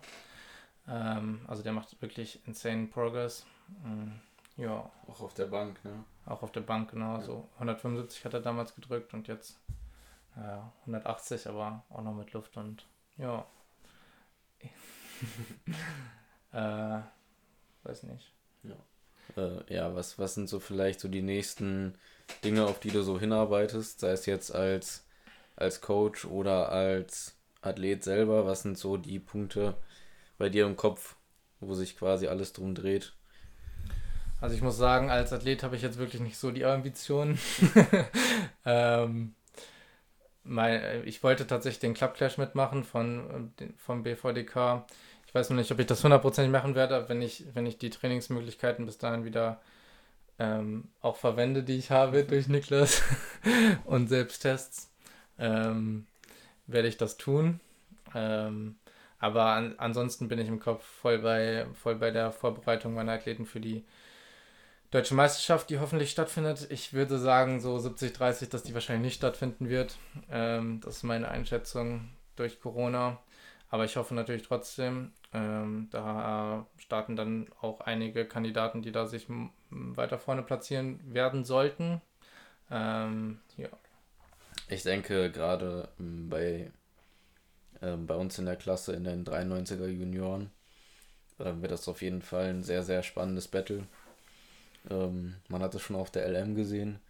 Ähm, 0.88 1.40
also 1.46 1.62
der 1.62 1.72
macht 1.72 2.00
wirklich 2.00 2.40
insane 2.46 2.86
Progress. 2.86 3.46
Ähm, 3.84 4.20
ja. 4.56 4.90
Auch 5.06 5.20
auf 5.20 5.34
der 5.34 5.46
Bank, 5.46 5.84
ne? 5.84 6.04
Auch 6.26 6.42
auf 6.42 6.52
der 6.52 6.62
Bank, 6.62 6.90
genau. 6.90 7.16
Ja. 7.16 7.22
So 7.22 7.48
175 7.54 8.24
hat 8.24 8.34
er 8.34 8.40
damals 8.40 8.74
gedrückt 8.74 9.14
und 9.14 9.28
jetzt 9.28 9.58
äh, 10.36 10.58
180, 10.80 11.48
aber 11.48 11.84
auch 11.90 12.02
noch 12.02 12.14
mit 12.14 12.32
Luft 12.32 12.56
und 12.56 12.86
ja. 13.16 13.46
äh, 16.52 17.00
weiß 17.82 18.04
nicht. 18.04 18.32
Ja. 18.62 18.76
Äh, 19.36 19.74
ja, 19.74 19.94
was, 19.94 20.18
was 20.18 20.34
sind 20.34 20.48
so 20.48 20.60
vielleicht 20.60 21.00
so 21.00 21.08
die 21.08 21.22
nächsten 21.22 21.94
Dinge, 22.44 22.66
auf 22.66 22.80
die 22.80 22.90
du 22.90 23.02
so 23.02 23.18
hinarbeitest, 23.18 24.00
sei 24.00 24.10
es 24.10 24.26
jetzt 24.26 24.54
als, 24.54 25.06
als 25.56 25.80
Coach 25.80 26.24
oder 26.24 26.70
als 26.70 27.36
Athlet 27.60 28.04
selber? 28.04 28.46
Was 28.46 28.62
sind 28.62 28.78
so 28.78 28.96
die 28.96 29.18
Punkte, 29.18 29.76
bei 30.38 30.48
dir 30.48 30.64
im 30.64 30.76
Kopf, 30.76 31.16
wo 31.60 31.74
sich 31.74 31.96
quasi 31.96 32.28
alles 32.28 32.52
drum 32.52 32.74
dreht? 32.74 33.12
Also 34.40 34.54
ich 34.54 34.62
muss 34.62 34.76
sagen, 34.76 35.10
als 35.10 35.32
Athlet 35.32 35.64
habe 35.64 35.76
ich 35.76 35.82
jetzt 35.82 35.98
wirklich 35.98 36.22
nicht 36.22 36.38
so 36.38 36.52
die 36.52 36.64
Ambitionen. 36.64 37.38
ähm, 38.64 39.34
mein, 40.44 41.06
ich 41.06 41.22
wollte 41.22 41.46
tatsächlich 41.46 41.80
den 41.80 41.94
Club 41.94 42.14
Clash 42.14 42.38
mitmachen 42.38 42.84
von, 42.84 43.52
vom 43.76 44.04
BVDK. 44.04 44.86
Ich 45.26 45.34
weiß 45.34 45.50
noch 45.50 45.56
nicht, 45.56 45.70
ob 45.72 45.78
ich 45.80 45.86
das 45.86 46.04
hundertprozentig 46.04 46.52
machen 46.52 46.74
werde, 46.76 47.08
wenn 47.08 47.20
ich, 47.20 47.44
wenn 47.52 47.66
ich 47.66 47.78
die 47.78 47.90
Trainingsmöglichkeiten 47.90 48.86
bis 48.86 48.96
dahin 48.96 49.24
wieder 49.24 49.60
ähm, 50.38 50.84
auch 51.00 51.16
verwende, 51.16 51.64
die 51.64 51.76
ich 51.76 51.90
habe 51.90 52.24
durch 52.24 52.48
Niklas 52.48 53.02
und 53.84 54.08
Selbsttests, 54.08 54.90
ähm, 55.38 56.06
werde 56.66 56.88
ich 56.88 56.96
das 56.96 57.16
tun. 57.16 57.60
Ähm, 58.14 58.76
aber 59.18 59.44
an, 59.46 59.74
ansonsten 59.78 60.28
bin 60.28 60.38
ich 60.38 60.48
im 60.48 60.60
Kopf 60.60 60.84
voll 60.84 61.18
bei, 61.18 61.66
voll 61.74 61.96
bei 61.96 62.10
der 62.10 62.30
Vorbereitung 62.32 62.94
meiner 62.94 63.12
Athleten 63.12 63.46
für 63.46 63.60
die 63.60 63.84
deutsche 64.90 65.14
Meisterschaft, 65.14 65.70
die 65.70 65.78
hoffentlich 65.80 66.10
stattfindet. 66.10 66.66
Ich 66.70 66.92
würde 66.92 67.18
sagen, 67.18 67.60
so 67.60 67.76
70-30, 67.76 68.50
dass 68.50 68.62
die 68.62 68.74
wahrscheinlich 68.74 69.06
nicht 69.06 69.16
stattfinden 69.16 69.68
wird. 69.68 69.96
Ähm, 70.30 70.80
das 70.82 70.98
ist 70.98 71.02
meine 71.02 71.28
Einschätzung 71.28 72.08
durch 72.36 72.60
Corona. 72.60 73.18
Aber 73.70 73.84
ich 73.84 73.96
hoffe 73.96 74.14
natürlich 74.14 74.42
trotzdem. 74.42 75.12
Ähm, 75.34 75.88
da 75.90 76.66
starten 76.78 77.16
dann 77.16 77.48
auch 77.60 77.80
einige 77.82 78.24
Kandidaten, 78.24 78.80
die 78.80 78.92
da 78.92 79.06
sich 79.06 79.26
weiter 79.68 80.18
vorne 80.18 80.42
platzieren 80.42 81.00
werden 81.12 81.44
sollten. 81.44 82.00
Ähm, 82.70 83.40
ja. 83.58 83.68
Ich 84.68 84.84
denke, 84.84 85.30
gerade 85.30 85.88
bei 85.98 86.70
ähm, 87.82 88.06
bei 88.06 88.14
uns 88.14 88.38
in 88.38 88.46
der 88.46 88.56
Klasse 88.56 88.92
in 88.94 89.04
den 89.04 89.24
93er 89.24 89.86
Junioren 89.86 90.50
äh, 91.38 91.52
wird 91.60 91.72
das 91.72 91.88
auf 91.88 92.02
jeden 92.02 92.22
Fall 92.22 92.46
ein 92.46 92.62
sehr, 92.62 92.82
sehr 92.82 93.02
spannendes 93.02 93.48
Battle. 93.48 93.86
Ähm, 94.90 95.36
man 95.48 95.62
hat 95.62 95.74
es 95.74 95.82
schon 95.82 95.96
auf 95.96 96.10
der 96.10 96.28
LM 96.28 96.54
gesehen 96.54 97.00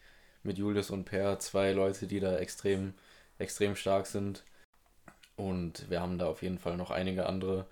mit 0.42 0.58
Julius 0.58 0.90
und 0.90 1.04
Per, 1.04 1.38
zwei 1.38 1.72
Leute, 1.72 2.06
die 2.06 2.20
da 2.20 2.36
extrem, 2.38 2.94
extrem 3.38 3.76
stark 3.76 4.06
sind. 4.06 4.44
Und 5.36 5.88
wir 5.88 6.00
haben 6.00 6.18
da 6.18 6.26
auf 6.26 6.42
jeden 6.42 6.58
Fall 6.58 6.76
noch 6.76 6.90
einige 6.90 7.26
andere 7.26 7.66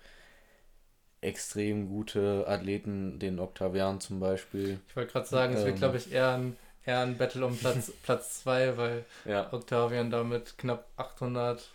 extrem 1.21 1.89
gute 1.89 2.45
Athleten, 2.47 3.19
den 3.19 3.39
Octavian 3.39 3.99
zum 3.99 4.19
Beispiel. 4.19 4.79
Ich 4.87 4.95
wollte 4.95 5.11
gerade 5.11 5.27
sagen, 5.27 5.53
es 5.53 5.65
wird, 5.65 5.75
ähm, 5.75 5.79
glaube 5.79 5.97
ich, 5.97 6.11
eher 6.11 6.31
ein, 6.31 6.55
eher 6.85 7.01
ein 7.01 7.17
Battle 7.17 7.45
um 7.45 7.57
Platz 7.57 7.87
2, 7.87 7.93
Platz 8.03 8.43
zwei, 8.43 8.77
weil 8.77 9.05
ja. 9.25 9.51
Octavian 9.51 10.11
damit 10.11 10.57
knapp 10.57 10.85
800 10.95 11.69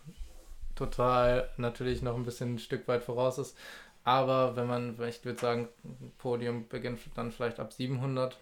total 0.74 1.48
natürlich 1.56 2.02
noch 2.02 2.16
ein 2.16 2.24
bisschen 2.24 2.54
ein 2.54 2.58
Stück 2.58 2.88
weit 2.88 3.02
voraus 3.02 3.38
ist. 3.38 3.56
Aber 4.04 4.56
wenn 4.56 4.66
man, 4.66 5.00
ich 5.02 5.24
würde 5.24 5.40
sagen, 5.40 5.68
Podium 6.18 6.68
beginnt 6.68 7.00
dann 7.14 7.30
vielleicht 7.30 7.60
ab 7.60 7.72
700 7.72 8.36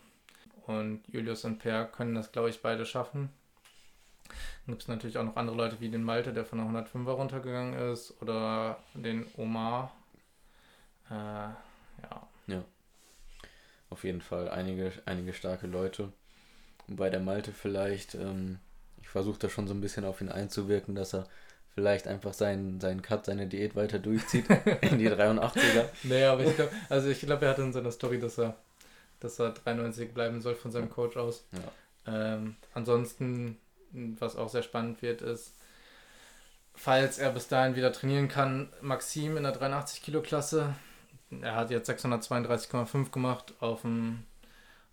und 0.66 1.02
Julius 1.08 1.44
und 1.44 1.58
Per 1.58 1.84
können 1.84 2.14
das, 2.14 2.32
glaube 2.32 2.48
ich, 2.48 2.62
beide 2.62 2.86
schaffen. 2.86 3.30
Dann 4.64 4.74
gibt 4.74 4.82
es 4.82 4.88
natürlich 4.88 5.18
auch 5.18 5.24
noch 5.24 5.36
andere 5.36 5.56
Leute 5.56 5.80
wie 5.80 5.90
den 5.90 6.04
Malte, 6.04 6.32
der 6.32 6.44
von 6.44 6.58
der 6.58 6.66
105er 6.68 7.10
runtergegangen 7.10 7.92
ist, 7.92 8.20
oder 8.22 8.78
den 8.94 9.26
Omar. 9.36 9.92
Äh, 11.10 11.14
ja. 11.14 12.28
Ja. 12.46 12.64
Auf 13.90 14.04
jeden 14.04 14.20
Fall 14.20 14.48
einige, 14.48 14.92
einige 15.04 15.32
starke 15.32 15.66
Leute. 15.66 16.12
Und 16.86 16.96
bei 16.96 17.10
der 17.10 17.20
Malte 17.20 17.52
vielleicht, 17.52 18.14
ähm, 18.14 18.60
ich 19.02 19.08
versuche 19.08 19.40
da 19.40 19.48
schon 19.48 19.66
so 19.66 19.74
ein 19.74 19.80
bisschen 19.80 20.04
auf 20.04 20.20
ihn 20.20 20.28
einzuwirken, 20.28 20.94
dass 20.94 21.14
er 21.14 21.26
vielleicht 21.74 22.06
einfach 22.06 22.34
seinen, 22.34 22.80
seinen 22.80 23.02
Cut, 23.02 23.26
seine 23.26 23.46
Diät 23.46 23.76
weiter 23.76 23.98
durchzieht 23.98 24.46
in 24.80 24.98
die 24.98 25.08
83er. 25.08 25.84
Nee, 26.04 26.24
aber 26.24 26.44
ich 26.44 26.56
glaube, 26.56 26.72
also 26.88 27.08
ich 27.08 27.20
glaube, 27.20 27.44
er 27.46 27.52
hatte 27.52 27.62
in 27.62 27.72
seiner 27.72 27.92
Story, 27.92 28.18
dass 28.18 28.38
er, 28.38 28.56
dass 29.20 29.38
er 29.38 29.50
93 29.50 30.12
bleiben 30.12 30.40
soll 30.40 30.54
von 30.54 30.70
seinem 30.70 30.90
Coach 30.90 31.16
aus. 31.16 31.44
Ja. 31.52 32.34
Ähm, 32.34 32.56
ansonsten, 32.74 33.58
was 33.92 34.36
auch 34.36 34.48
sehr 34.48 34.62
spannend 34.62 35.02
wird, 35.02 35.22
ist 35.22 35.54
falls 36.80 37.18
er 37.18 37.30
bis 37.30 37.48
dahin 37.48 37.76
wieder 37.76 37.92
trainieren 37.92 38.28
kann, 38.28 38.72
Maxim 38.80 39.36
in 39.36 39.42
der 39.42 39.52
83 39.52 40.02
Kilo 40.02 40.22
Klasse. 40.22 40.74
Er 41.42 41.54
hat 41.54 41.70
jetzt 41.70 41.90
632,5 41.90 43.10
gemacht 43.10 43.52
auf 43.60 43.82
dem 43.82 44.24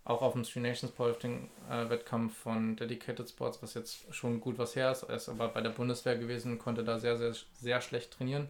auch 0.08 0.22
auf 0.22 0.32
dem 0.32 0.42
Three 0.42 0.60
Nations 0.60 0.90
Powerlifting 0.90 1.50
äh, 1.70 1.88
Wettkampf 1.90 2.34
von 2.34 2.76
Dedicated 2.76 3.28
Sports, 3.28 3.62
was 3.62 3.74
jetzt 3.74 4.12
schon 4.12 4.40
gut 4.40 4.56
was 4.58 4.74
her 4.74 4.90
ist. 4.90 5.02
Er 5.02 5.16
ist 5.16 5.28
aber 5.28 5.48
bei 5.48 5.60
der 5.60 5.70
Bundeswehr 5.70 6.16
gewesen, 6.16 6.58
konnte 6.58 6.82
da 6.82 6.98
sehr, 6.98 7.18
sehr, 7.18 7.34
sehr 7.60 7.80
schlecht 7.82 8.12
trainieren. 8.12 8.48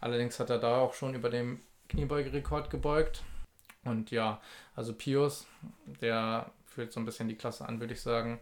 Allerdings 0.00 0.38
hat 0.38 0.50
er 0.50 0.58
da 0.58 0.78
auch 0.78 0.94
schon 0.94 1.14
über 1.14 1.30
dem 1.30 1.60
Kniebeugerekord 1.88 2.70
gebeugt. 2.70 3.24
Und 3.84 4.12
ja, 4.12 4.40
also 4.76 4.92
Pius, 4.92 5.46
der 6.00 6.52
fühlt 6.64 6.92
so 6.92 7.00
ein 7.00 7.06
bisschen 7.06 7.28
die 7.28 7.34
Klasse 7.34 7.66
an, 7.66 7.80
würde 7.80 7.94
ich 7.94 8.00
sagen. 8.00 8.40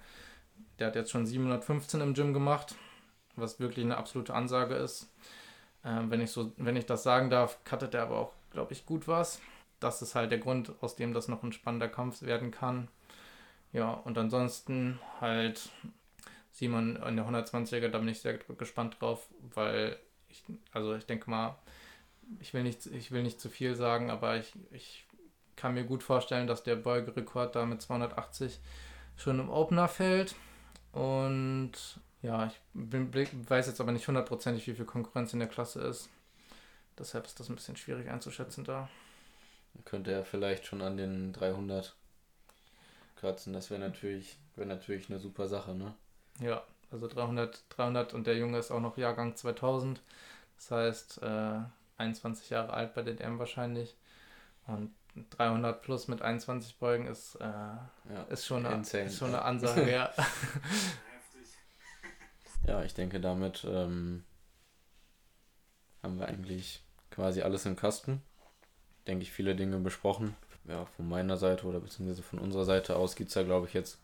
Der 0.78 0.88
hat 0.88 0.94
jetzt 0.94 1.10
schon 1.10 1.24
715 1.24 2.02
im 2.02 2.12
Gym 2.12 2.34
gemacht, 2.34 2.74
was 3.34 3.60
wirklich 3.60 3.86
eine 3.86 3.96
absolute 3.96 4.34
Ansage 4.34 4.74
ist. 4.74 5.08
Ähm, 5.86 6.10
wenn, 6.10 6.20
ich 6.20 6.30
so, 6.30 6.52
wenn 6.58 6.76
ich 6.76 6.84
das 6.84 7.02
sagen 7.02 7.30
darf, 7.30 7.56
cuttet 7.64 7.94
er 7.94 8.02
aber 8.02 8.18
auch, 8.18 8.32
glaube 8.50 8.74
ich, 8.74 8.84
gut 8.84 9.08
was 9.08 9.40
das 9.82 10.02
ist 10.02 10.14
halt 10.14 10.30
der 10.30 10.38
Grund, 10.38 10.72
aus 10.80 10.96
dem 10.96 11.12
das 11.12 11.28
noch 11.28 11.42
ein 11.42 11.52
spannender 11.52 11.88
Kampf 11.88 12.22
werden 12.22 12.50
kann. 12.50 12.88
Ja, 13.72 13.92
und 13.92 14.18
ansonsten 14.18 14.98
halt 15.20 15.70
Simon 16.52 16.96
in 16.96 17.16
der 17.16 17.26
120er, 17.26 17.88
da 17.88 17.98
bin 17.98 18.08
ich 18.08 18.20
sehr 18.20 18.38
gespannt 18.38 18.96
drauf, 19.00 19.28
weil 19.54 19.98
ich, 20.28 20.44
also 20.72 20.94
ich 20.94 21.06
denke 21.06 21.30
mal, 21.30 21.56
ich 22.40 22.54
will 22.54 22.62
nicht, 22.62 22.86
ich 22.86 23.10
will 23.10 23.22
nicht 23.22 23.40
zu 23.40 23.48
viel 23.48 23.74
sagen, 23.74 24.10
aber 24.10 24.36
ich, 24.36 24.52
ich 24.70 25.06
kann 25.56 25.74
mir 25.74 25.84
gut 25.84 26.02
vorstellen, 26.02 26.46
dass 26.46 26.62
der 26.62 26.76
Beugerekord 26.76 27.54
da 27.54 27.64
mit 27.66 27.82
280 27.82 28.60
schon 29.16 29.40
im 29.40 29.50
Opener 29.50 29.88
fällt. 29.88 30.34
Und 30.92 31.72
ja, 32.20 32.46
ich 32.46 32.60
bin, 32.74 33.12
weiß 33.14 33.66
jetzt 33.66 33.80
aber 33.80 33.92
nicht 33.92 34.06
hundertprozentig, 34.06 34.66
wie 34.66 34.74
viel 34.74 34.84
Konkurrenz 34.84 35.32
in 35.32 35.38
der 35.38 35.48
Klasse 35.48 35.80
ist. 35.80 36.08
Deshalb 36.98 37.26
ist 37.26 37.40
das 37.40 37.48
ein 37.48 37.56
bisschen 37.56 37.76
schwierig 37.76 38.10
einzuschätzen 38.10 38.64
da. 38.64 38.88
Könnte 39.84 40.12
er 40.12 40.24
vielleicht 40.24 40.66
schon 40.66 40.82
an 40.82 40.96
den 40.96 41.32
300 41.32 41.94
kratzen. 43.16 43.52
Das 43.52 43.70
wäre 43.70 43.80
natürlich, 43.80 44.38
wär 44.56 44.66
natürlich 44.66 45.08
eine 45.08 45.18
super 45.18 45.48
Sache, 45.48 45.74
ne? 45.74 45.94
Ja, 46.40 46.62
also 46.90 47.08
300, 47.08 47.64
300 47.70 48.14
und 48.14 48.26
der 48.26 48.36
Junge 48.36 48.58
ist 48.58 48.70
auch 48.70 48.80
noch 48.80 48.98
Jahrgang 48.98 49.36
2000. 49.36 50.00
Das 50.56 50.70
heißt, 50.70 51.22
äh, 51.22 51.60
21 51.98 52.50
Jahre 52.50 52.72
alt 52.72 52.94
bei 52.94 53.02
der 53.02 53.14
DM 53.14 53.38
wahrscheinlich. 53.38 53.96
Und 54.66 54.92
300 55.30 55.82
plus 55.82 56.08
mit 56.08 56.22
21 56.22 56.78
Beugen 56.78 57.06
ist, 57.06 57.36
äh, 57.36 57.44
ja, 57.44 57.88
ist, 58.30 58.46
schon, 58.46 58.66
eine, 58.66 58.82
ist 58.82 59.18
schon 59.18 59.28
eine 59.28 59.42
Ansage, 59.42 59.90
ja. 59.90 60.10
ja, 62.66 62.82
ich 62.82 62.94
denke, 62.94 63.20
damit 63.20 63.64
ähm, 63.68 64.24
haben 66.02 66.18
wir 66.18 66.28
eigentlich 66.28 66.82
quasi 67.10 67.42
alles 67.42 67.66
im 67.66 67.76
Kasten 67.76 68.22
denke 69.06 69.22
ich, 69.22 69.32
viele 69.32 69.54
Dinge 69.54 69.78
besprochen. 69.78 70.36
Ja, 70.68 70.86
von 70.96 71.08
meiner 71.08 71.36
Seite 71.36 71.66
oder 71.66 71.80
beziehungsweise 71.80 72.22
von 72.22 72.38
unserer 72.38 72.64
Seite 72.64 72.96
aus 72.96 73.16
gibt 73.16 73.28
es 73.28 73.34
da, 73.34 73.42
glaube 73.42 73.66
ich, 73.66 73.74
jetzt 73.74 73.98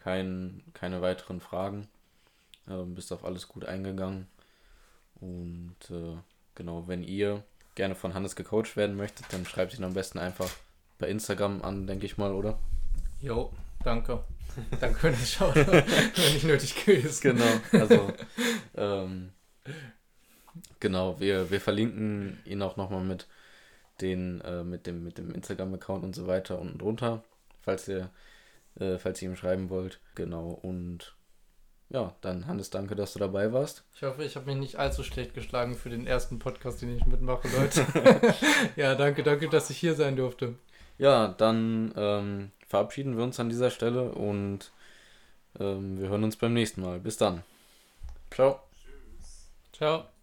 kein, 0.00 0.62
keine 0.74 1.00
weiteren 1.02 1.40
Fragen. 1.40 1.88
Ähm, 2.68 2.94
bist 2.94 3.12
auf 3.12 3.24
alles 3.24 3.48
gut 3.48 3.64
eingegangen. 3.64 4.26
Und 5.20 5.76
äh, 5.90 6.16
genau, 6.54 6.88
wenn 6.88 7.04
ihr 7.04 7.44
gerne 7.74 7.94
von 7.94 8.14
Hannes 8.14 8.36
gecoacht 8.36 8.76
werden 8.76 8.96
möchtet, 8.96 9.26
dann 9.30 9.46
schreibt 9.46 9.78
ihn 9.78 9.84
am 9.84 9.94
besten 9.94 10.18
einfach 10.18 10.50
bei 10.98 11.08
Instagram 11.08 11.62
an, 11.62 11.86
denke 11.86 12.06
ich 12.06 12.18
mal, 12.18 12.32
oder? 12.32 12.58
Jo, 13.20 13.52
danke. 13.82 14.24
danke 14.80 14.98
für 14.98 15.10
das 15.10 15.32
Schauen, 15.32 15.54
wenn 15.54 16.32
nicht 16.34 16.44
nötig 16.44 16.84
gewesen. 16.84 17.20
Genau, 17.22 17.60
also 17.72 18.12
ähm, 18.76 19.32
genau, 20.80 21.18
wir, 21.18 21.50
wir 21.50 21.60
verlinken 21.60 22.38
ihn 22.44 22.62
auch 22.62 22.76
nochmal 22.76 23.02
mit 23.02 23.26
den 24.00 24.40
äh, 24.42 24.64
mit 24.64 24.86
dem, 24.86 25.04
mit 25.04 25.18
dem 25.18 25.30
Instagram-Account 25.30 26.04
und 26.04 26.14
so 26.14 26.26
weiter 26.26 26.58
unten 26.58 26.78
drunter, 26.78 27.22
falls 27.60 27.88
ihr, 27.88 28.10
äh, 28.78 28.98
falls 28.98 29.22
ihr 29.22 29.30
ihm 29.30 29.36
schreiben 29.36 29.70
wollt. 29.70 30.00
Genau, 30.14 30.50
und 30.50 31.14
ja, 31.90 32.14
dann 32.22 32.46
Hannes, 32.46 32.70
danke, 32.70 32.96
dass 32.96 33.12
du 33.12 33.18
dabei 33.18 33.52
warst. 33.52 33.84
Ich 33.94 34.02
hoffe, 34.02 34.24
ich 34.24 34.36
habe 34.36 34.46
mich 34.46 34.56
nicht 34.56 34.76
allzu 34.76 35.02
schlecht 35.02 35.34
geschlagen 35.34 35.74
für 35.74 35.90
den 35.90 36.06
ersten 36.06 36.38
Podcast, 36.38 36.82
den 36.82 36.96
ich 36.96 37.06
mitmache, 37.06 37.48
Leute. 37.48 37.86
ja, 38.76 38.94
danke, 38.94 39.22
danke, 39.22 39.48
dass 39.48 39.70
ich 39.70 39.78
hier 39.78 39.94
sein 39.94 40.16
durfte. 40.16 40.54
Ja, 40.98 41.28
dann 41.28 41.92
ähm, 41.96 42.50
verabschieden 42.68 43.16
wir 43.16 43.24
uns 43.24 43.38
an 43.38 43.48
dieser 43.48 43.70
Stelle 43.70 44.12
und 44.12 44.72
ähm, 45.60 46.00
wir 46.00 46.08
hören 46.08 46.24
uns 46.24 46.36
beim 46.36 46.54
nächsten 46.54 46.82
Mal. 46.82 46.98
Bis 47.00 47.16
dann. 47.16 47.42
Ciao. 48.30 48.60
Tschüss. 48.72 49.50
Ciao. 49.72 50.13